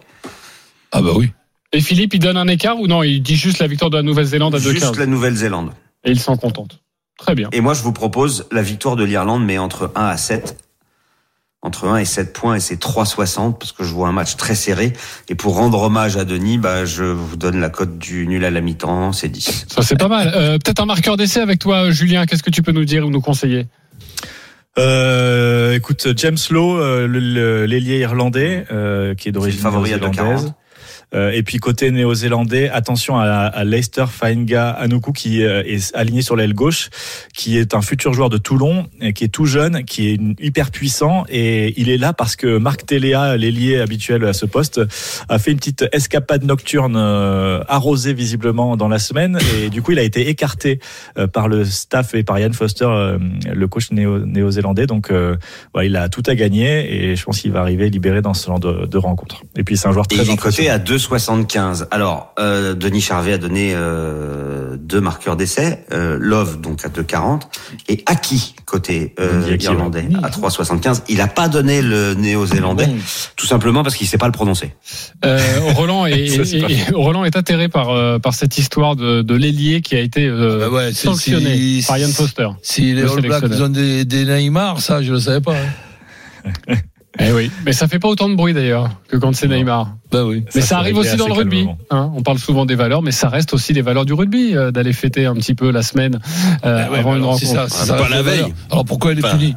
[0.92, 1.30] Ah bah oui.
[1.72, 3.02] Et Philippe, il donne un écart ou non?
[3.02, 4.70] Il dit juste la victoire de la Nouvelle-Zélande à 2,15.
[4.72, 5.70] Juste la Nouvelle-Zélande.
[6.04, 6.80] Et il s'en contente.
[7.18, 7.48] Très bien.
[7.52, 10.56] Et moi, je vous propose la victoire de l'Irlande, mais entre 1 à 7.
[11.64, 14.54] Entre 1 et 7 points, et c'est 3,60, parce que je vois un match très
[14.54, 14.92] serré.
[15.30, 18.50] Et pour rendre hommage à Denis, bah, je vous donne la cote du nul à
[18.50, 19.66] la mi-temps, c'est 10.
[19.74, 20.30] Ça, c'est pas mal.
[20.36, 22.26] Euh, Peut-être un marqueur d'essai avec toi, Julien.
[22.26, 23.66] Qu'est-ce que tu peux nous dire ou nous conseiller?
[24.78, 30.46] Euh, écoute, James Lowe, euh, l'ailier irlandais, euh, qui est d'origine favori à néo-zélandaise.
[30.46, 30.52] 2,40.
[31.14, 36.22] Euh, et puis côté néo-zélandais, attention à, à, Leicester Fainga Anoku qui euh, est aligné
[36.22, 36.90] sur l'aile gauche,
[37.32, 40.70] qui est un futur joueur de Toulon, euh, qui est tout jeune, qui est hyper
[40.70, 44.80] puissant et il est là parce que Marc Téléa, l'ailier habituel à ce poste,
[45.28, 49.98] a fait une petite escapade nocturne arrosée visiblement dans la semaine et du coup il
[49.98, 50.80] a été écarté
[51.32, 52.88] par le staff et par Ian Foster,
[53.52, 54.86] le coach néo-zélandais.
[54.86, 55.12] Donc
[55.74, 58.46] bah, il a tout à gagner et je pense qu'il va arriver libéré dans ce
[58.46, 59.42] genre de, de rencontre.
[59.56, 60.24] Et puis c'est un joueur très
[60.64, 60.70] et
[61.04, 61.88] 75.
[61.90, 67.42] Alors, euh, Denis Charvet a donné euh, deux marqueurs d'essai, euh, Love donc à 2,40
[67.88, 69.14] et Aki côté
[69.60, 71.02] irlandais à 3,75.
[71.08, 72.88] Il n'a pas donné le néo-zélandais,
[73.36, 74.74] tout simplement parce qu'il ne sait pas le prononcer.
[75.76, 81.80] Roland, est, Ça, atterré par, cette histoire de, de l'ailier qui a été bah sanctionné
[81.80, 82.48] si, par Ian Foster.
[82.62, 85.54] Si les All Blacks ont des, des Neymar, ça je ne le savais pas.
[85.54, 86.74] Hein.
[87.20, 89.94] Eh oui, mais ça fait pas autant de bruit d'ailleurs que quand c'est Neymar.
[90.10, 90.44] Ben oui.
[90.54, 91.68] Mais Ça, ça, arrive aussi dans le rugby.
[91.90, 92.10] hein.
[92.16, 94.92] on parle souvent des valeurs, mais ça reste aussi des valeurs du rugby euh, d'aller
[94.92, 96.18] fêter un petit peu la semaine
[96.64, 97.40] euh, Ben ouais, avant une rencontre.
[97.46, 98.52] c'est ça, Ah, ça, pas la veille.
[98.70, 99.54] Alors pourquoi il est Enfin- puni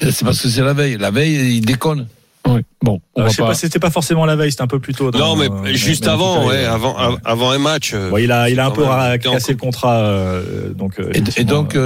[0.00, 0.96] C'est parce que c'est la veille.
[0.98, 2.06] La veille, il déconne.
[2.46, 2.60] Oui.
[2.82, 3.48] Bon, on Euh, va je sais pas.
[3.48, 5.10] pas, c'était pas forcément la veille, c'était un peu plus tôt.
[5.10, 7.92] dans- Non, mais juste avant, ouais, avant, av- avant un match.
[7.94, 8.84] euh, Bon, il a, il a un peu
[9.22, 10.94] cassé le contrat, euh, donc.
[11.36, 11.76] Et, donc,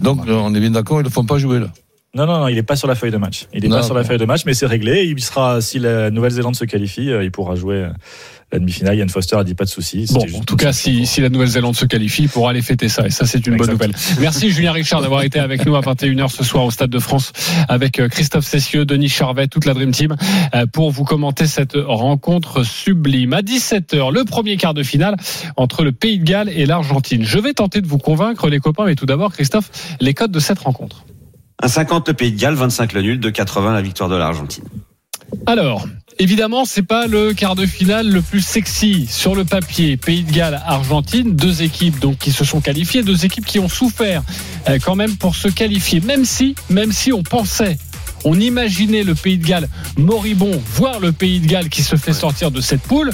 [0.00, 1.66] donc, on est bien d'accord, ils ne font pas jouer là.
[2.14, 3.46] Non, non, non, il est pas sur la feuille de match.
[3.52, 5.04] Il est Non, pas sur la feuille de match, mais c'est réglé.
[5.04, 7.90] Il sera, si la Nouvelle-Zélande se qualifie, euh, il pourra jouer euh,
[8.50, 8.96] la demi-finale.
[8.96, 10.06] Yann Foster a dit pas de souci.
[10.10, 13.06] Bon, en tout cas, si, si la Nouvelle-Zélande se qualifie, il pourra aller fêter ça.
[13.06, 13.92] Et ça, c'est une bonne nouvelle.
[14.20, 17.32] Merci Julien Richard d'avoir été avec nous à 21h ce soir au Stade de France
[17.68, 20.16] avec euh, Christophe Cessieux, Denis Charvet, toute la Dream Team
[20.72, 23.34] pour vous commenter cette rencontre sublime.
[23.34, 25.16] À 17h, le premier quart de finale
[25.56, 27.22] entre le Pays de Galles et l'Argentine.
[27.22, 30.40] Je vais tenter de vous convaincre les copains, mais tout d'abord, Christophe, les codes de
[30.40, 31.04] cette rencontre.
[31.60, 34.64] Un 50 le Pays de Galles, 25 le nul, 2,80 la victoire de l'Argentine.
[35.46, 35.86] Alors,
[36.18, 39.96] évidemment, c'est pas le quart de finale le plus sexy sur le papier.
[39.96, 43.68] Pays de Galles, Argentine, deux équipes donc qui se sont qualifiées, deux équipes qui ont
[43.68, 44.22] souffert
[44.68, 46.00] euh, quand même pour se qualifier.
[46.00, 47.76] Même si, même si on pensait,
[48.24, 52.12] on imaginait le Pays de Galles moribond, voire le Pays de Galles qui se fait
[52.12, 53.10] sortir de cette poule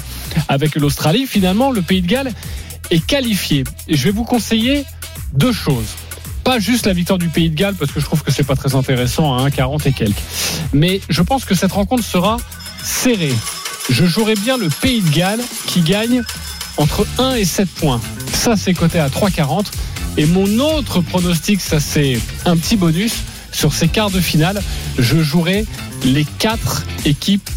[0.48, 1.26] avec l'Australie.
[1.26, 2.32] Finalement, le Pays de Galles
[2.90, 3.64] est qualifié.
[3.88, 4.84] Et je vais vous conseiller
[5.32, 5.96] deux choses.
[6.44, 8.54] Pas juste la victoire du Pays de Galles parce que je trouve que c'est pas
[8.54, 10.22] très intéressant à 1,40 et quelques.
[10.72, 12.36] Mais je pense que cette rencontre sera
[12.82, 13.34] serrée.
[13.90, 16.22] Je jouerai bien le Pays de Galles qui gagne
[16.76, 18.00] entre 1 et 7 points.
[18.32, 19.66] Ça, c'est coté à 3,40.
[20.16, 23.14] Et mon autre pronostic, ça c'est un petit bonus.
[23.50, 24.60] Sur ces quarts de finale,
[24.98, 25.64] je jouerai
[26.04, 27.48] les quatre équipes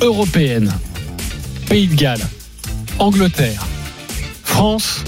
[0.00, 0.72] européennes.
[1.68, 2.26] Pays de Galles,
[2.98, 3.66] Angleterre,
[4.44, 5.02] France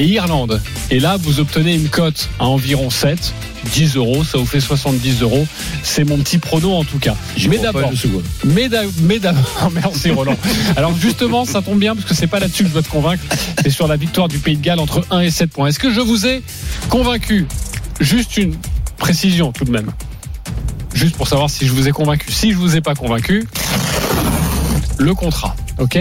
[0.00, 0.60] et Irlande.
[0.90, 3.34] Et là, vous obtenez une cote à environ 7,
[3.74, 5.46] 10 euros, ça vous fait 70 euros.
[5.82, 7.14] C'est mon petit prono en tout cas.
[7.48, 7.92] Mais d'abord,
[8.44, 8.68] mais
[9.18, 10.36] d'abord, merci Roland.
[10.76, 13.22] Alors justement, ça tombe bien parce que c'est pas là-dessus que je dois te convaincre,
[13.62, 15.68] c'est sur la victoire du Pays de Galles entre 1 et 7 points.
[15.68, 16.42] Est-ce que je vous ai
[16.88, 17.46] convaincu?
[18.00, 18.56] Juste une
[18.96, 19.92] précision tout de même.
[20.94, 22.32] Juste pour savoir si je vous ai convaincu.
[22.32, 23.46] Si je vous ai pas convaincu,
[24.98, 25.98] le contrat, ok?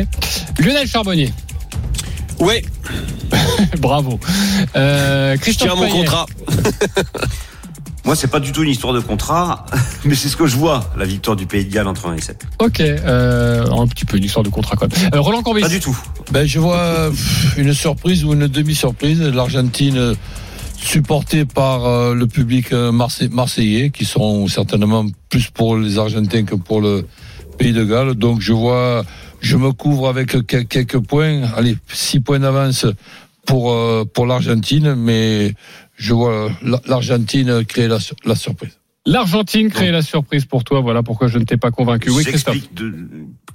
[0.57, 1.33] Lionel Charbonnier,
[2.39, 2.63] Ouais,
[3.79, 4.19] bravo.
[4.75, 5.99] Euh, je Christophe tiens mon Payet.
[6.05, 6.25] contrat.
[8.05, 9.65] Moi, c'est pas du tout une histoire de contrat,
[10.05, 12.21] mais c'est ce que je vois, la victoire du Pays de Galles entre 1 et
[12.21, 12.43] 7.
[12.59, 15.13] Ok, euh, un petit peu une histoire de contrat quand même.
[15.13, 15.61] Euh, Roland Courbis.
[15.61, 15.95] Pas du tout.
[16.31, 17.11] Ben, je vois
[17.57, 19.21] une surprise ou une demi-surprise.
[19.21, 20.15] L'Argentine
[20.81, 26.55] supportée par euh, le public marse- marseillais, qui sont certainement plus pour les Argentins que
[26.55, 27.05] pour le
[27.59, 28.13] pays de Galles.
[28.15, 29.03] Donc je vois,
[29.41, 31.41] je me couvre avec quel- quelques points.
[31.55, 32.85] Allez, six points d'avance
[33.45, 35.53] pour euh, pour l'Argentine, mais
[35.95, 38.77] je vois la- l'Argentine créer la, sur- la surprise.
[39.05, 40.81] L'Argentine crée la surprise pour toi.
[40.81, 42.09] Voilà pourquoi je ne t'ai pas convaincu.
[42.11, 42.53] Oui, Christophe.
[42.55, 42.93] J'explique de-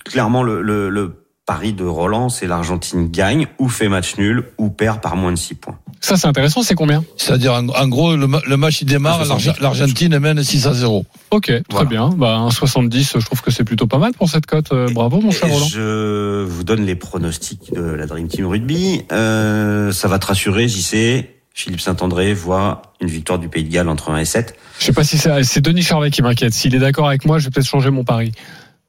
[0.05, 4.71] clairement le, le, le pari de Roland, c'est l'Argentine gagne ou fait match nul ou
[4.71, 5.79] perd par moins de 6 points.
[6.01, 6.63] Ça, c'est intéressant.
[6.63, 7.05] C'est combien?
[7.17, 10.67] C'est-à-dire, en, en gros, le, ma- le match il démarre, Ah, l'Arge- l'Argentine mène 6
[10.67, 11.05] à 0.
[11.31, 11.89] Ok, très Voilà.
[11.89, 12.09] bien.
[12.11, 14.73] Bah, un 70, je trouve que c'est plutôt pas mal pour cette cote.
[14.73, 15.67] Euh, bravo, mon cher Et Roland.
[15.67, 19.03] je vous donne les pronostics de la Dream Team Rugby.
[19.13, 21.31] Euh, ça va te rassurer, j'y sais.
[21.57, 24.57] Philippe Saint-André voit une victoire du Pays de Galles entre 1 et 7.
[24.81, 26.53] Je sais pas si c'est c'est Denis Charvet qui m'inquiète.
[26.53, 28.33] S'il est d'accord avec moi, je vais peut-être changer mon pari.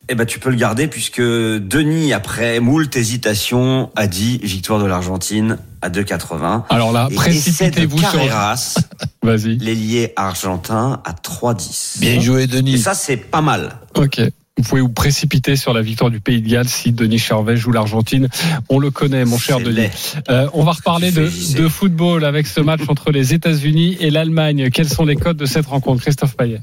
[0.08, 4.86] Eh ben, tu peux le garder puisque Denis, après moult hésitations, a dit victoire de
[4.86, 6.64] l'Argentine à 2,80.
[6.70, 8.12] Alors là, précipitez-vous sur.
[8.12, 8.76] Carreras,
[9.24, 9.58] Vas-y.
[9.58, 12.00] l'ailier argentin à 3,10.
[12.00, 12.78] Bien joué, Et Denis.
[12.78, 13.78] ça, c'est pas mal.
[13.96, 14.22] Ok.
[14.58, 17.72] Vous pouvez vous précipiter sur la victoire du Pays de Galles si Denis Charvet joue
[17.72, 18.30] l'Argentine.
[18.70, 19.90] On le connaît, mon cher C'est Denis.
[20.30, 21.24] Euh, on va reparler de,
[21.58, 24.70] de football avec ce match entre les États-Unis et l'Allemagne.
[24.72, 26.62] Quels sont les codes de cette rencontre, Christophe Payet?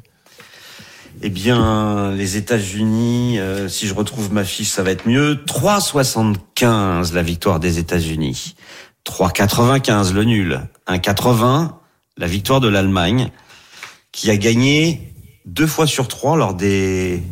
[1.25, 5.37] Eh bien, les États-Unis, euh, si je retrouve ma fiche, ça va être mieux.
[5.47, 8.55] 3,75 la victoire des États-Unis.
[9.07, 10.61] 3,95 le nul.
[10.89, 11.73] 1,80
[12.19, 13.31] la victoire de l'Allemagne,
[14.13, 15.15] qui a gagné
[15.47, 17.23] deux fois sur trois lors des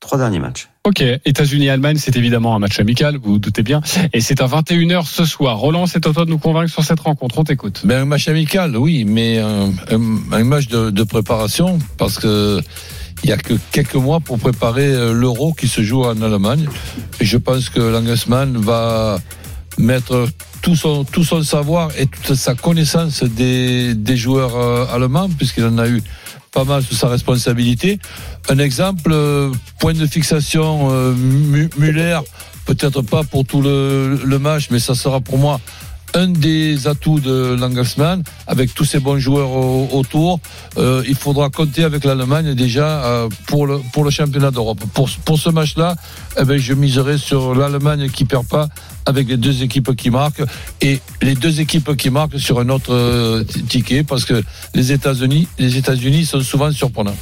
[0.00, 0.68] trois derniers matchs.
[0.84, 3.82] Ok, États-Unis-Allemagne, c'est évidemment un match amical, vous vous doutez bien.
[4.12, 5.58] Et c'est à 21h ce soir.
[5.58, 7.38] Roland, c'est à toi de nous convaincre sur cette rencontre.
[7.38, 7.82] On t'écoute.
[7.84, 12.60] Ben, un match amical, oui, mais un, un- un match de, de préparation parce que
[13.22, 16.68] il y a que quelques mois pour préparer euh, l'Euro qui se joue en Allemagne.
[17.20, 19.18] Et je pense que l'Angesman va
[19.78, 20.28] mettre
[20.62, 25.64] tout son, tout son savoir et toute sa connaissance des, des joueurs euh, allemands, puisqu'il
[25.64, 26.02] en a eu
[26.52, 27.98] pas mal sous sa responsabilité.
[28.48, 30.90] Un exemple, euh, point de fixation,
[31.78, 32.20] Muller,
[32.64, 35.60] peut-être pas pour tout le match, mais ça sera pour moi
[36.16, 40.40] un des atouts de Langelsmann, avec tous ces bons joueurs au- autour.
[40.78, 44.80] Euh, il faudra compter avec l'Allemagne déjà euh, pour, le, pour le championnat d'Europe.
[44.94, 45.94] Pour, pour ce match-là,
[46.40, 48.68] eh ben, je miserai sur l'Allemagne qui perd pas
[49.04, 50.42] avec les deux équipes qui marquent
[50.80, 54.42] et les deux équipes qui marquent sur un autre euh, ticket parce que
[54.74, 57.16] les États-Unis, les États-Unis sont souvent surprenants.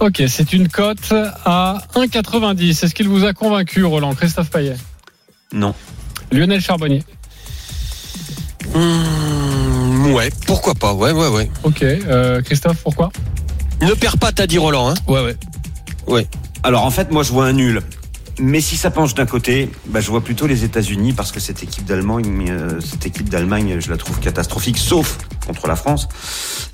[0.00, 1.12] Ok, c'est une cote
[1.44, 2.68] à 1,90.
[2.84, 4.14] Est-ce qu'il vous a convaincu, Roland?
[4.16, 4.76] Christophe Payet?
[5.52, 5.74] Non.
[6.32, 7.04] Lionel Charbonnier
[8.74, 11.50] Mmh, ouais, pourquoi pas, ouais, ouais, ouais.
[11.64, 13.10] Ok, euh, Christophe, pourquoi?
[13.80, 15.36] Ne perds pas, t'as dit Roland, hein Ouais, ouais.
[16.06, 16.26] Ouais.
[16.62, 17.80] Alors en fait, moi je vois un nul.
[18.38, 21.62] Mais si ça penche d'un côté, bah, je vois plutôt les États-Unis parce que cette
[21.62, 26.08] équipe d'Allemagne, euh, cette équipe d'Allemagne, je la trouve catastrophique, sauf contre la France.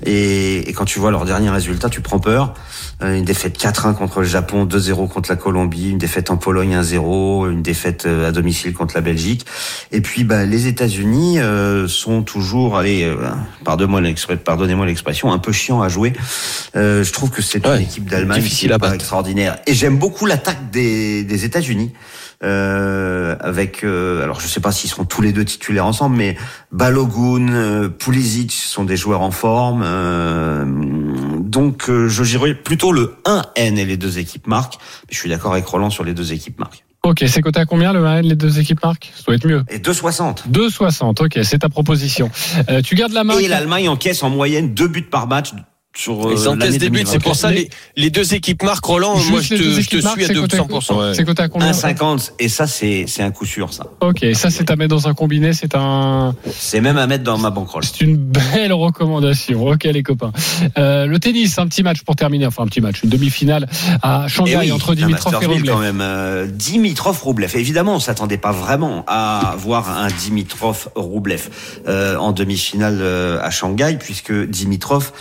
[0.05, 2.53] Et, et quand tu vois leurs derniers résultats, tu prends peur.
[3.01, 6.75] Euh, une défaite 4-1 contre le Japon, 2-0 contre la Colombie, une défaite en Pologne
[6.75, 9.45] 1-0, une défaite euh, à domicile contre la Belgique.
[9.91, 13.15] Et puis bah, les États-Unis euh, sont toujours, allez, euh,
[13.63, 16.13] pardonnez-moi l'expre- pardonnez-moi l'expression, un peu chiant à jouer.
[16.75, 18.95] Euh, je trouve que c'est une équipe d'Allemagne difficile qui est à pas battre.
[18.95, 19.57] extraordinaire.
[19.65, 21.93] Et j'aime beaucoup l'attaque des, des États-Unis.
[22.41, 26.37] Euh, avec euh, alors je sais pas s'ils seront tous les deux titulaires ensemble mais
[26.71, 29.83] Balogun, euh, Pulisic sont des joueurs en forme.
[29.85, 30.63] Euh,
[31.39, 34.77] donc euh, je dirais plutôt le 1N et les deux équipes marquent
[35.09, 37.93] je suis d'accord avec Roland sur les deux équipes marquent Ok, c'est coté à combien
[37.93, 39.63] le 1 les deux équipes marquent Ça doit être mieux.
[39.69, 42.29] et 2,60 2,60, ok, c'est ta proposition.
[42.69, 45.51] Euh, tu gardes la main et l'Allemagne encaisse en moyenne deux buts par match
[45.95, 47.37] sur euh, Ils encaissent l'année des buts, c'est pour 2024.
[47.37, 49.15] ça les, les deux équipes marquent Roland.
[49.17, 51.13] Juste moi, je les deux te, je te suis à c'est coté- 200%.
[51.15, 54.49] C'est coté à combien 1,50 et ça c'est c'est un coup sûr ça Ok, ça
[54.51, 57.83] c'est à mettre dans un combiné, c'est un, c'est même à mettre dans ma banquerolle
[57.83, 59.65] c'est une belle recommandation.
[59.67, 60.31] Ok les copains.
[60.77, 63.67] Euh, le tennis, un petit match pour terminer, enfin un petit match, une demi-finale
[64.03, 65.73] à Shanghai Eh oui, entre Dimitrov et Masters 1000 Rublev.
[65.73, 66.01] quand même.
[66.01, 67.55] Euh, Dimitrov Roublev.
[67.57, 71.49] Évidemment, on s'attendait pas vraiment à voir un Dimitrov Roublev
[71.87, 75.11] euh, en demi-finale euh, à Shanghai, puisque Dimitrov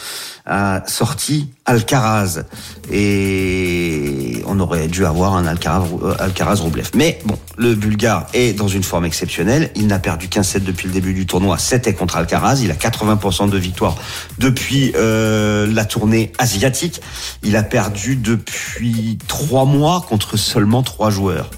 [0.49, 2.45] a sorti Alcaraz
[2.91, 6.91] et on aurait dû avoir un Alcaraz, euh, Alcaraz Roublev.
[6.95, 9.71] Mais bon, le Bulgare est dans une forme exceptionnelle.
[9.77, 11.59] Il n'a perdu qu'un set depuis le début du tournoi.
[11.59, 12.61] C'était contre Alcaraz.
[12.63, 13.97] Il a 80% de victoire
[14.39, 17.01] depuis euh, la tournée asiatique.
[17.43, 21.51] Il a perdu depuis trois mois contre seulement trois joueurs.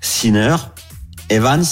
[0.00, 0.56] Sinner,
[1.30, 1.64] Evans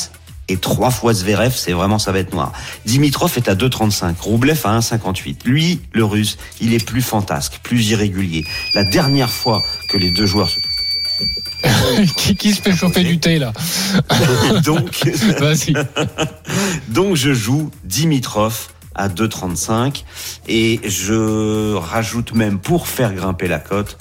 [0.48, 2.52] et trois fois Zverev, c'est vraiment ça va être noir.
[2.84, 5.44] Dimitrov est à 2,35, Roublev à 1,58.
[5.44, 8.44] Lui, le russe, il est plus fantasque, plus irrégulier.
[8.74, 10.58] La dernière fois que les deux joueurs se
[12.16, 13.52] qui, qui se fait chauffer du thé là
[14.64, 15.02] donc,
[16.88, 20.04] donc je joue Dimitrov à 2,35
[20.48, 23.96] et je rajoute même pour faire grimper la cote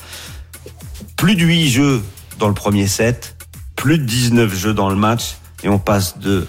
[1.16, 2.04] plus de 8 jeux
[2.40, 3.36] dans le premier set,
[3.76, 6.48] plus de 19 jeux dans le match et on passe de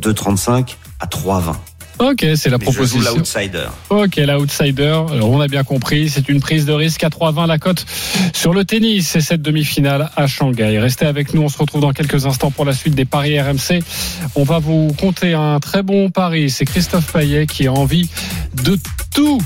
[0.00, 1.54] 2,35 à 3,20.
[2.00, 3.12] Ok, c'est la Mais proposition.
[3.16, 3.66] l'outsider.
[3.90, 7.58] Ok, l'outsider, Alors, on a bien compris, c'est une prise de risque à 3,20 la
[7.58, 7.84] cote
[8.32, 10.78] sur le tennis, c'est cette demi-finale à Shanghai.
[10.78, 13.82] Restez avec nous, on se retrouve dans quelques instants pour la suite des paris RMC.
[14.36, 18.08] On va vous compter un très bon pari, c'est Christophe Payet qui a envie
[18.62, 18.78] de
[19.12, 19.40] tout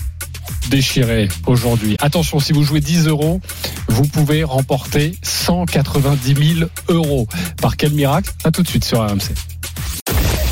[0.68, 1.96] déchirer aujourd'hui.
[2.00, 3.40] Attention, si vous jouez 10 euros,
[3.88, 7.26] vous pouvez remporter 190 000 euros.
[7.60, 8.30] Par quel miracle?
[8.44, 9.34] À tout de suite sur RMC.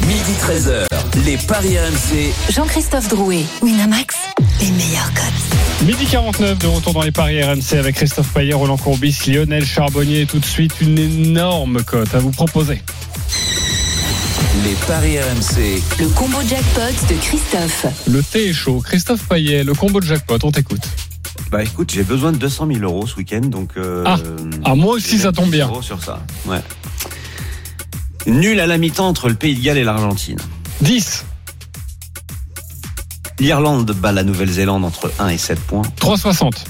[0.07, 0.87] Midi 13h,
[1.25, 2.33] les Paris RMC.
[2.53, 4.17] Jean-Christophe Drouet, Winamax,
[4.61, 5.87] les meilleurs codes.
[5.87, 10.27] Midi 49 de retour dans les paris RMC avec Christophe Payet, Roland Courbis, Lionel Charbonnier.
[10.27, 12.83] Tout de suite, une énorme cote à vous proposer.
[14.65, 15.81] Les Paris RMC.
[16.01, 17.87] Le combo jackpot de Christophe.
[18.09, 18.83] Le thé est chaud.
[18.85, 20.83] Christophe Payet, le combo de jackpot, on t'écoute.
[21.51, 23.71] Bah écoute, j'ai besoin de 200 000 euros ce week-end, donc.
[23.77, 24.17] Euh, Ah.
[24.65, 25.69] Ah, moi aussi, ça tombe 10 bien.
[25.69, 26.21] euros sur ça.
[26.47, 26.61] Ouais.
[28.27, 30.39] Nul à la mi-temps entre le Pays de Galles et l'Argentine.
[30.83, 31.25] 10,
[33.39, 35.83] L'Irlande bat la Nouvelle-Zélande entre 1 et 7 points.
[35.99, 36.65] 3,60,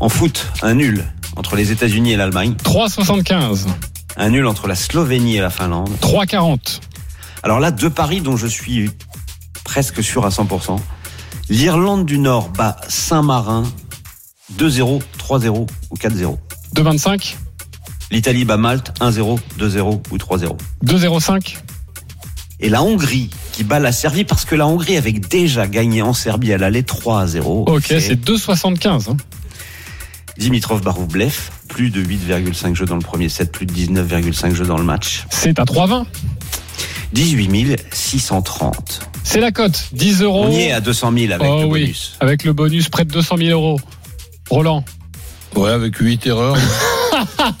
[0.00, 1.04] En foot, un nul
[1.36, 2.54] entre les États-Unis et l'Allemagne.
[2.64, 3.66] 3,75,
[4.22, 5.90] Un nul entre la Slovénie et la Finlande.
[6.00, 6.78] 3,40.
[7.42, 8.88] Alors là, deux paris dont je suis
[9.64, 10.78] presque sûr à 100%.
[11.48, 13.64] L'Irlande du Nord bat Saint-Marin
[14.56, 15.48] 2-0, 3-0
[15.90, 16.38] ou 4-0.
[16.76, 17.34] 2,25,
[18.12, 20.56] L'Italie bat Malte 1-0, 2-0 ou 3-0.
[20.84, 21.56] 2,05,
[22.60, 26.12] Et la Hongrie qui bat la Serbie parce que la Hongrie avait déjà gagné en
[26.12, 27.64] Serbie à l'aller 3 0.
[27.66, 29.10] Ok, c'est 2,75.
[29.10, 29.16] hein.
[30.38, 34.76] Dimitrov Baroublev, plus de 8,5 jeux dans le premier set, plus de 19,5 jeux dans
[34.76, 35.24] le match.
[35.30, 36.04] C'est à 3,20.
[37.14, 39.00] 18 630.
[39.24, 40.44] C'est la cote, 10 euros.
[40.48, 42.16] On y est à 200 000 avec Oh le oui, bonus.
[42.20, 43.80] avec le bonus près de 200 000 euros.
[44.50, 44.84] Roland.
[45.56, 46.56] Ouais, avec 8 erreurs.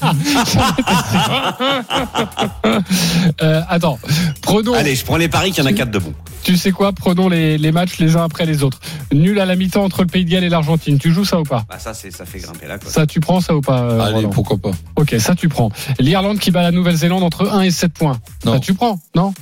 [3.42, 3.98] Euh, attends,
[4.42, 4.74] prenons.
[4.74, 6.14] Allez, je prends les paris qu'il y en a 4 de bons.
[6.42, 8.80] Tu sais quoi Prenons les, les matchs les uns après les autres.
[9.12, 10.98] Nul à la mi-temps entre le Pays de Galles et l'Argentine.
[10.98, 11.64] Tu joues ça ou pas?
[11.68, 12.88] Bah, ça, c'est, ça fait grimper la cote.
[12.90, 14.30] Ça, tu prends ça ou pas euh, Allez, Roland?
[14.30, 14.70] pourquoi pas.
[14.96, 15.70] Ok, ça, tu prends.
[15.98, 18.18] L'Irlande qui bat la Nouvelle-Zélande entre 1 et 7 points.
[18.44, 18.54] Non.
[18.54, 19.00] Ça, tu prends?
[19.14, 19.32] Non?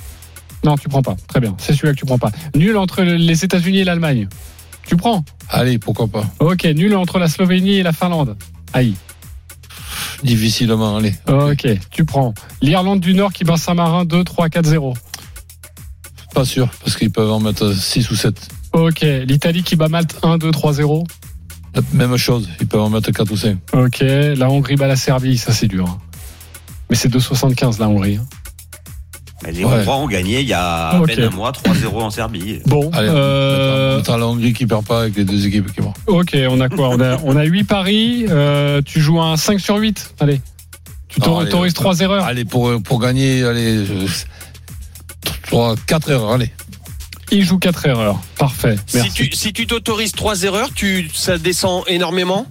[0.63, 1.15] Non, tu prends pas.
[1.27, 1.55] Très bien.
[1.57, 2.31] C'est celui-là que tu prends pas.
[2.55, 4.27] Nul entre les États-Unis et l'Allemagne.
[4.85, 5.23] Tu prends?
[5.49, 6.23] Allez, pourquoi pas.
[6.39, 8.35] Ok, nul entre la Slovénie et la Finlande.
[8.73, 8.95] Aïe.
[10.23, 11.13] Difficilement, allez.
[11.27, 12.33] Ok, tu prends.
[12.61, 14.93] L'Irlande du Nord qui bat Saint-Marin 2, 3, 4, 0.
[16.33, 18.47] Pas sûr, parce qu'ils peuvent en mettre 6 ou 7.
[18.73, 21.03] Ok, l'Italie qui bat Malte 1, 2, 3, 0.
[21.75, 23.57] La Même chose, ils peuvent en mettre 4 ou 5.
[23.73, 25.87] Ok, la Hongrie bat la Serbie, ça c'est dur.
[25.89, 25.97] hein.
[26.89, 28.19] Mais c'est 2,75 la Hongrie.
[29.43, 29.71] Mais les Ouais.
[29.79, 31.07] Hongrois ont gagné il y a à Ok.
[31.07, 32.59] peine un mois, 3-0 en Serbie.
[32.65, 35.93] Bon, Allez, euh, la Hongrie qui perd pas avec les deux équipes qui vont.
[36.07, 36.89] ok, on a quoi?
[36.89, 40.13] On a, on a 8 paris, euh, tu joues un 5 sur 8.
[40.19, 40.41] Allez.
[41.07, 42.23] Tu t'autorises euh, 3 erreurs.
[42.25, 43.83] Allez, pour, pour gagner, allez,
[45.47, 46.51] 3, 4 erreurs, allez.
[47.31, 48.19] Il joue 4 erreurs.
[48.37, 48.75] Parfait.
[48.85, 49.11] Si Merci.
[49.13, 52.45] tu, si tu t'autorises trois erreurs, tu, ça descend énormément?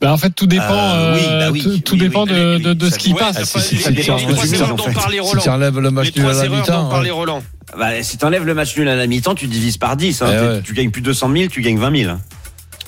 [0.00, 2.62] Bah, en fait, tout dépend, Euh, oui, euh, bah oui, tout, dépend oui, de, oui,
[2.62, 3.42] de, de ça ce qui Ouais, passe.
[3.44, 6.48] ça si, les- ça trois tu erreurs dont Si enlèves le match nul à la
[6.48, 7.14] mi-temps, parlait hein.
[7.14, 7.42] Roland.
[7.76, 10.22] Bah, si t'enlèves le match nul à la mi-temps, tu divises par 10.
[10.22, 10.26] Hein.
[10.30, 10.60] Eh ouais.
[10.62, 12.10] Tu gagnes plus de 200 000, tu gagnes 20 000.
[12.12, 12.20] hein.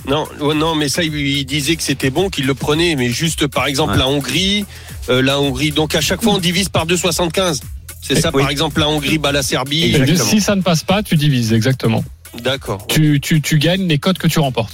[0.09, 3.67] Non, non, mais ça, il, disait que c'était bon, qu'il le prenait, mais juste, par
[3.67, 3.99] exemple, Ouais.
[3.99, 4.65] la Hongrie,
[5.11, 5.73] euh, la Hongrie.
[5.73, 7.61] Donc à chaque fois, on divise par 2,75.
[8.01, 8.41] C'est ça, Oui.
[8.43, 9.95] par exemple, la Hongrie bat la Serbie.
[9.97, 12.03] Et si ça ne passe pas, tu divises, exactement.
[12.43, 12.87] D'accord.
[12.87, 14.73] Tu, tu, tu gagnes les cotes que tu remportes.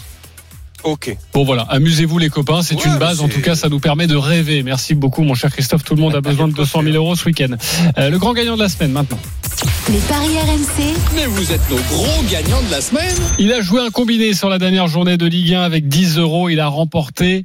[0.84, 1.16] Ok.
[1.32, 4.06] Bon voilà, amusez-vous les copains, c'est Ouais, une base, en tout cas ça nous permet
[4.06, 4.62] de rêver.
[4.62, 7.24] Merci beaucoup mon cher Christophe, tout le monde a besoin de 200 000 euros ce
[7.24, 7.56] week-end.
[7.98, 9.18] Euh, le grand gagnant de la semaine maintenant.
[9.90, 13.14] Les paris RMC, Mais vous êtes nos gros gagnants de la semaine.
[13.38, 16.48] Il a joué un combiné sur la dernière journée de Ligue 1 avec 10 euros,
[16.48, 17.44] il a remporté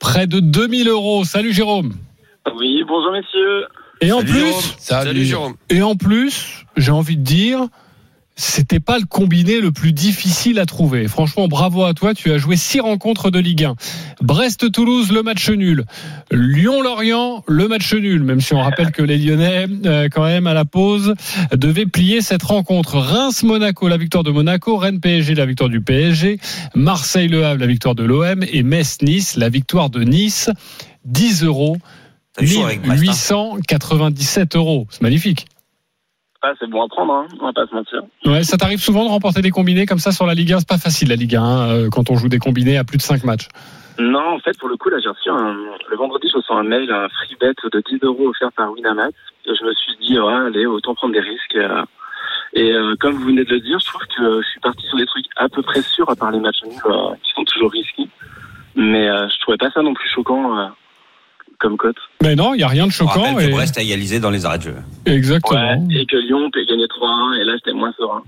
[0.00, 1.24] près de 2000 euros.
[1.24, 1.94] Salut Jérôme.
[2.58, 3.66] Oui, bonjour messieurs.
[4.00, 4.62] Et en Salut, plus, Jérôme.
[4.78, 5.06] Salut.
[5.08, 5.54] Salut, Jérôme.
[5.70, 7.60] et en plus, j'ai envie de dire,
[8.42, 11.06] c'était pas le combiné le plus difficile à trouver.
[11.06, 12.12] Franchement, bravo à toi.
[12.12, 13.76] Tu as joué six rencontres de Ligue 1.
[14.20, 15.84] Brest-Toulouse, le match nul.
[16.32, 18.24] Lyon-Lorient, le match nul.
[18.24, 21.14] Même si on rappelle que les Lyonnais, euh, quand même, à la pause,
[21.52, 22.98] devaient plier cette rencontre.
[22.98, 24.76] Reims-Monaco, la victoire de Monaco.
[24.76, 26.40] Rennes-PSG, la victoire du PSG.
[26.74, 28.44] Marseille-Le Havre, la victoire de l'OM.
[28.50, 30.50] Et Metz-Nice, la victoire de Nice.
[31.04, 31.76] 10 euros.
[32.34, 33.56] T'as eu chaud avec Brest, hein.
[33.56, 34.88] 897 euros.
[34.90, 35.46] C'est magnifique.
[36.44, 37.26] Ah, c'est bon à prendre, hein.
[37.40, 38.00] on va pas se mentir.
[38.26, 40.68] Ouais, ça t'arrive souvent de remporter des combinés comme ça sur la Ligue 1 C'est
[40.68, 43.02] pas facile la Ligue 1 hein, euh, quand on joue des combinés à plus de
[43.02, 43.46] 5 matchs.
[43.98, 45.54] Non, en fait, pour le coup, là, j'ai reçu un...
[45.88, 49.12] le vendredi, je reçois un mail, un free bet de 10 euros offert par Winamax.
[49.46, 51.56] Je me suis dit, ouais, allez, autant prendre des risques.
[51.56, 51.84] euh.
[52.54, 54.98] Et euh, comme vous venez de le dire, je trouve que je suis parti sur
[54.98, 57.70] des trucs à peu près sûrs, à part les matchs nuls, euh, qui sont toujours
[57.70, 58.08] risqués.
[58.74, 60.66] Mais euh, je trouvais pas ça non plus choquant euh,
[61.62, 61.96] comme cote.
[62.22, 63.34] Mais non, il y a rien de On choquant.
[63.36, 63.48] que Et...
[63.50, 64.74] Brest a égalisé dans les arrêts de jeu.
[65.06, 65.86] Exactement.
[65.90, 68.22] Et que Lyon peut gagner 3-1, et là, j'étais moins serein.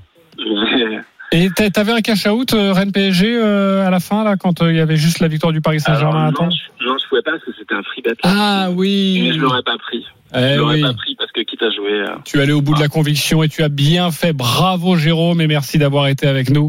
[1.32, 4.62] Et t'a- t'avais un cash out euh, Rennes PSG euh, à la fin là quand
[4.62, 7.08] euh, il y avait juste la victoire du Paris Saint-Germain à non, je, non, je
[7.08, 8.14] pouvais pas parce que c'était un free bet.
[8.22, 9.20] Ah oui.
[9.24, 10.04] Mais je l'aurais pas pris.
[10.36, 10.82] Eh je l'aurais oui.
[10.82, 11.23] pas pris que
[11.54, 11.92] quitte à jouer.
[11.92, 14.32] euh, Tu es allé au bout de la conviction et tu as bien fait.
[14.32, 16.68] Bravo Jérôme et merci d'avoir été avec nous.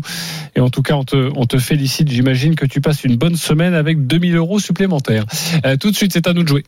[0.56, 2.10] Et en tout cas, on te, on te félicite.
[2.10, 5.26] J'imagine que tu passes une bonne semaine avec 2000 euros supplémentaires.
[5.66, 6.64] Euh, tout de suite, c'est à nous de jouer.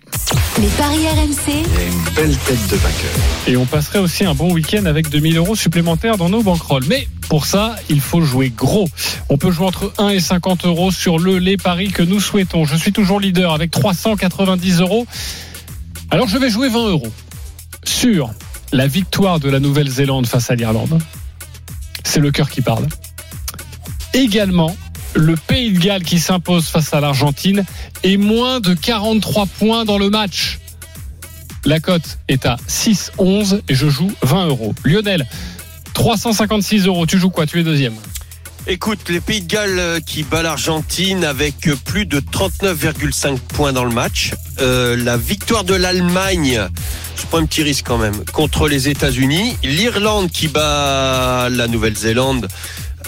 [0.59, 3.11] les paris RMC, Il y a une belle tête de vainqueur.
[3.47, 6.85] Et on passerait aussi un bon week-end avec 2000 euros supplémentaires dans nos banquerolles.
[6.87, 8.87] Mais pour ça, il faut jouer gros.
[9.29, 12.65] On peut jouer entre 1 et 50 euros sur le les paris que nous souhaitons.
[12.65, 15.05] Je suis toujours leader avec 390 euros.
[16.09, 17.11] Alors je vais jouer 20 euros
[17.87, 18.31] sur
[18.73, 21.01] la victoire de la Nouvelle-Zélande face à l'Irlande.
[22.03, 22.87] C'est le cœur qui parle.
[24.13, 24.75] Également,
[25.15, 27.63] le Pays de Galles qui s'impose face à l'Argentine
[28.03, 30.59] et moins de 43 points dans le match.
[31.65, 34.75] La cote est à 6,11 et je joue 20 euros.
[34.83, 35.25] Lionel,
[35.93, 37.05] 356 euros.
[37.05, 37.45] Tu joues quoi?
[37.45, 37.95] Tu es deuxième.
[38.69, 43.71] Écoute, les Pays de Galles euh, qui bat l'Argentine avec euh, plus de 39,5 points
[43.71, 44.33] dans le match.
[44.59, 46.67] Euh, la victoire de l'Allemagne,
[47.15, 49.55] je prends un petit risque quand même, contre les États-Unis.
[49.63, 52.49] L'Irlande qui bat la Nouvelle-Zélande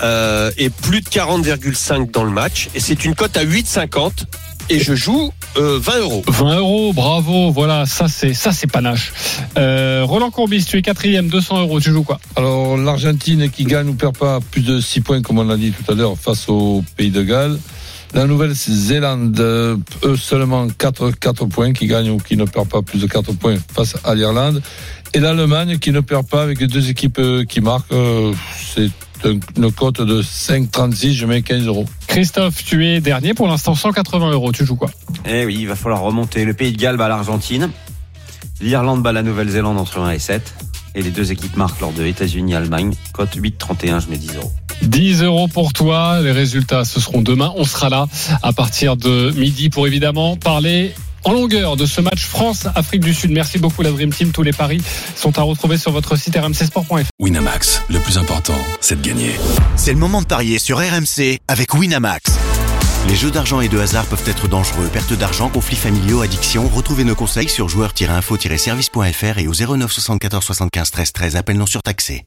[0.02, 2.70] euh, et plus de 40,5 dans le match.
[2.74, 4.12] Et c'est une cote à 8,50
[4.70, 6.24] et je joue euh, 20 euros.
[6.28, 7.52] 20 euros, bravo.
[7.52, 9.12] Voilà, ça c'est ça c'est panache.
[9.58, 11.80] Euh, Roland Courbis, tu es quatrième, 200 euros.
[11.80, 12.20] Tu joues quoi?
[12.36, 15.72] Alors, l'Argentine qui gagne ou perd pas plus de 6 points, comme on l'a dit
[15.72, 17.58] tout à l'heure, face au Pays de Galles.
[18.14, 22.82] La Nouvelle-Zélande, euh, eux seulement 4, 4 points, qui gagnent ou qui ne perdent pas
[22.82, 24.62] plus de 4 points face à l'Irlande.
[25.14, 27.92] et l'Allemagne qui ne perd pas avec les deux équipes euh, qui marquent.
[27.92, 28.34] euh,
[28.76, 28.90] C'est
[29.26, 31.86] une cote de 5,36, je mets 15 euros.
[32.08, 34.52] Christophe, tu es dernier pour l'instant, 180 euros.
[34.52, 34.90] Tu joues quoi?
[35.26, 36.46] Eh oui, il va falloir remonter.
[36.46, 37.70] Le Pays de Galles bat l'Argentine.
[38.62, 40.54] L'Irlande bat la Nouvelle-Zélande entre 1 et 7.
[40.96, 42.94] Et les deux équipes marquent lors de États-Unis-Allemagne.
[43.14, 44.52] Cote 8,31, je mets 10 euros.
[44.82, 46.22] 10 euros pour toi.
[46.22, 47.54] Les résultats, ce seront demain.
[47.56, 48.08] On sera là
[48.42, 50.94] à partir de midi pour évidemment parler
[51.24, 53.32] en longueur de ce match France-Afrique du Sud.
[53.32, 54.32] Merci beaucoup la Dream Team.
[54.32, 54.82] Tous les paris
[55.16, 57.10] sont à retrouver sur votre site rmcsport.fr.
[57.20, 59.32] Winamax, le plus important, c'est de gagner.
[59.76, 62.32] C'est le moment de parier sur RMC avec Winamax.
[63.08, 64.90] Les jeux d'argent et de hasard peuvent être dangereux.
[64.92, 66.68] Perte d'argent, conflits familiaux, addiction.
[66.68, 71.36] Retrouvez nos conseils sur joueurs-info-service.fr et au 09 74 75 13 13.
[71.36, 72.26] Appel non surtaxé.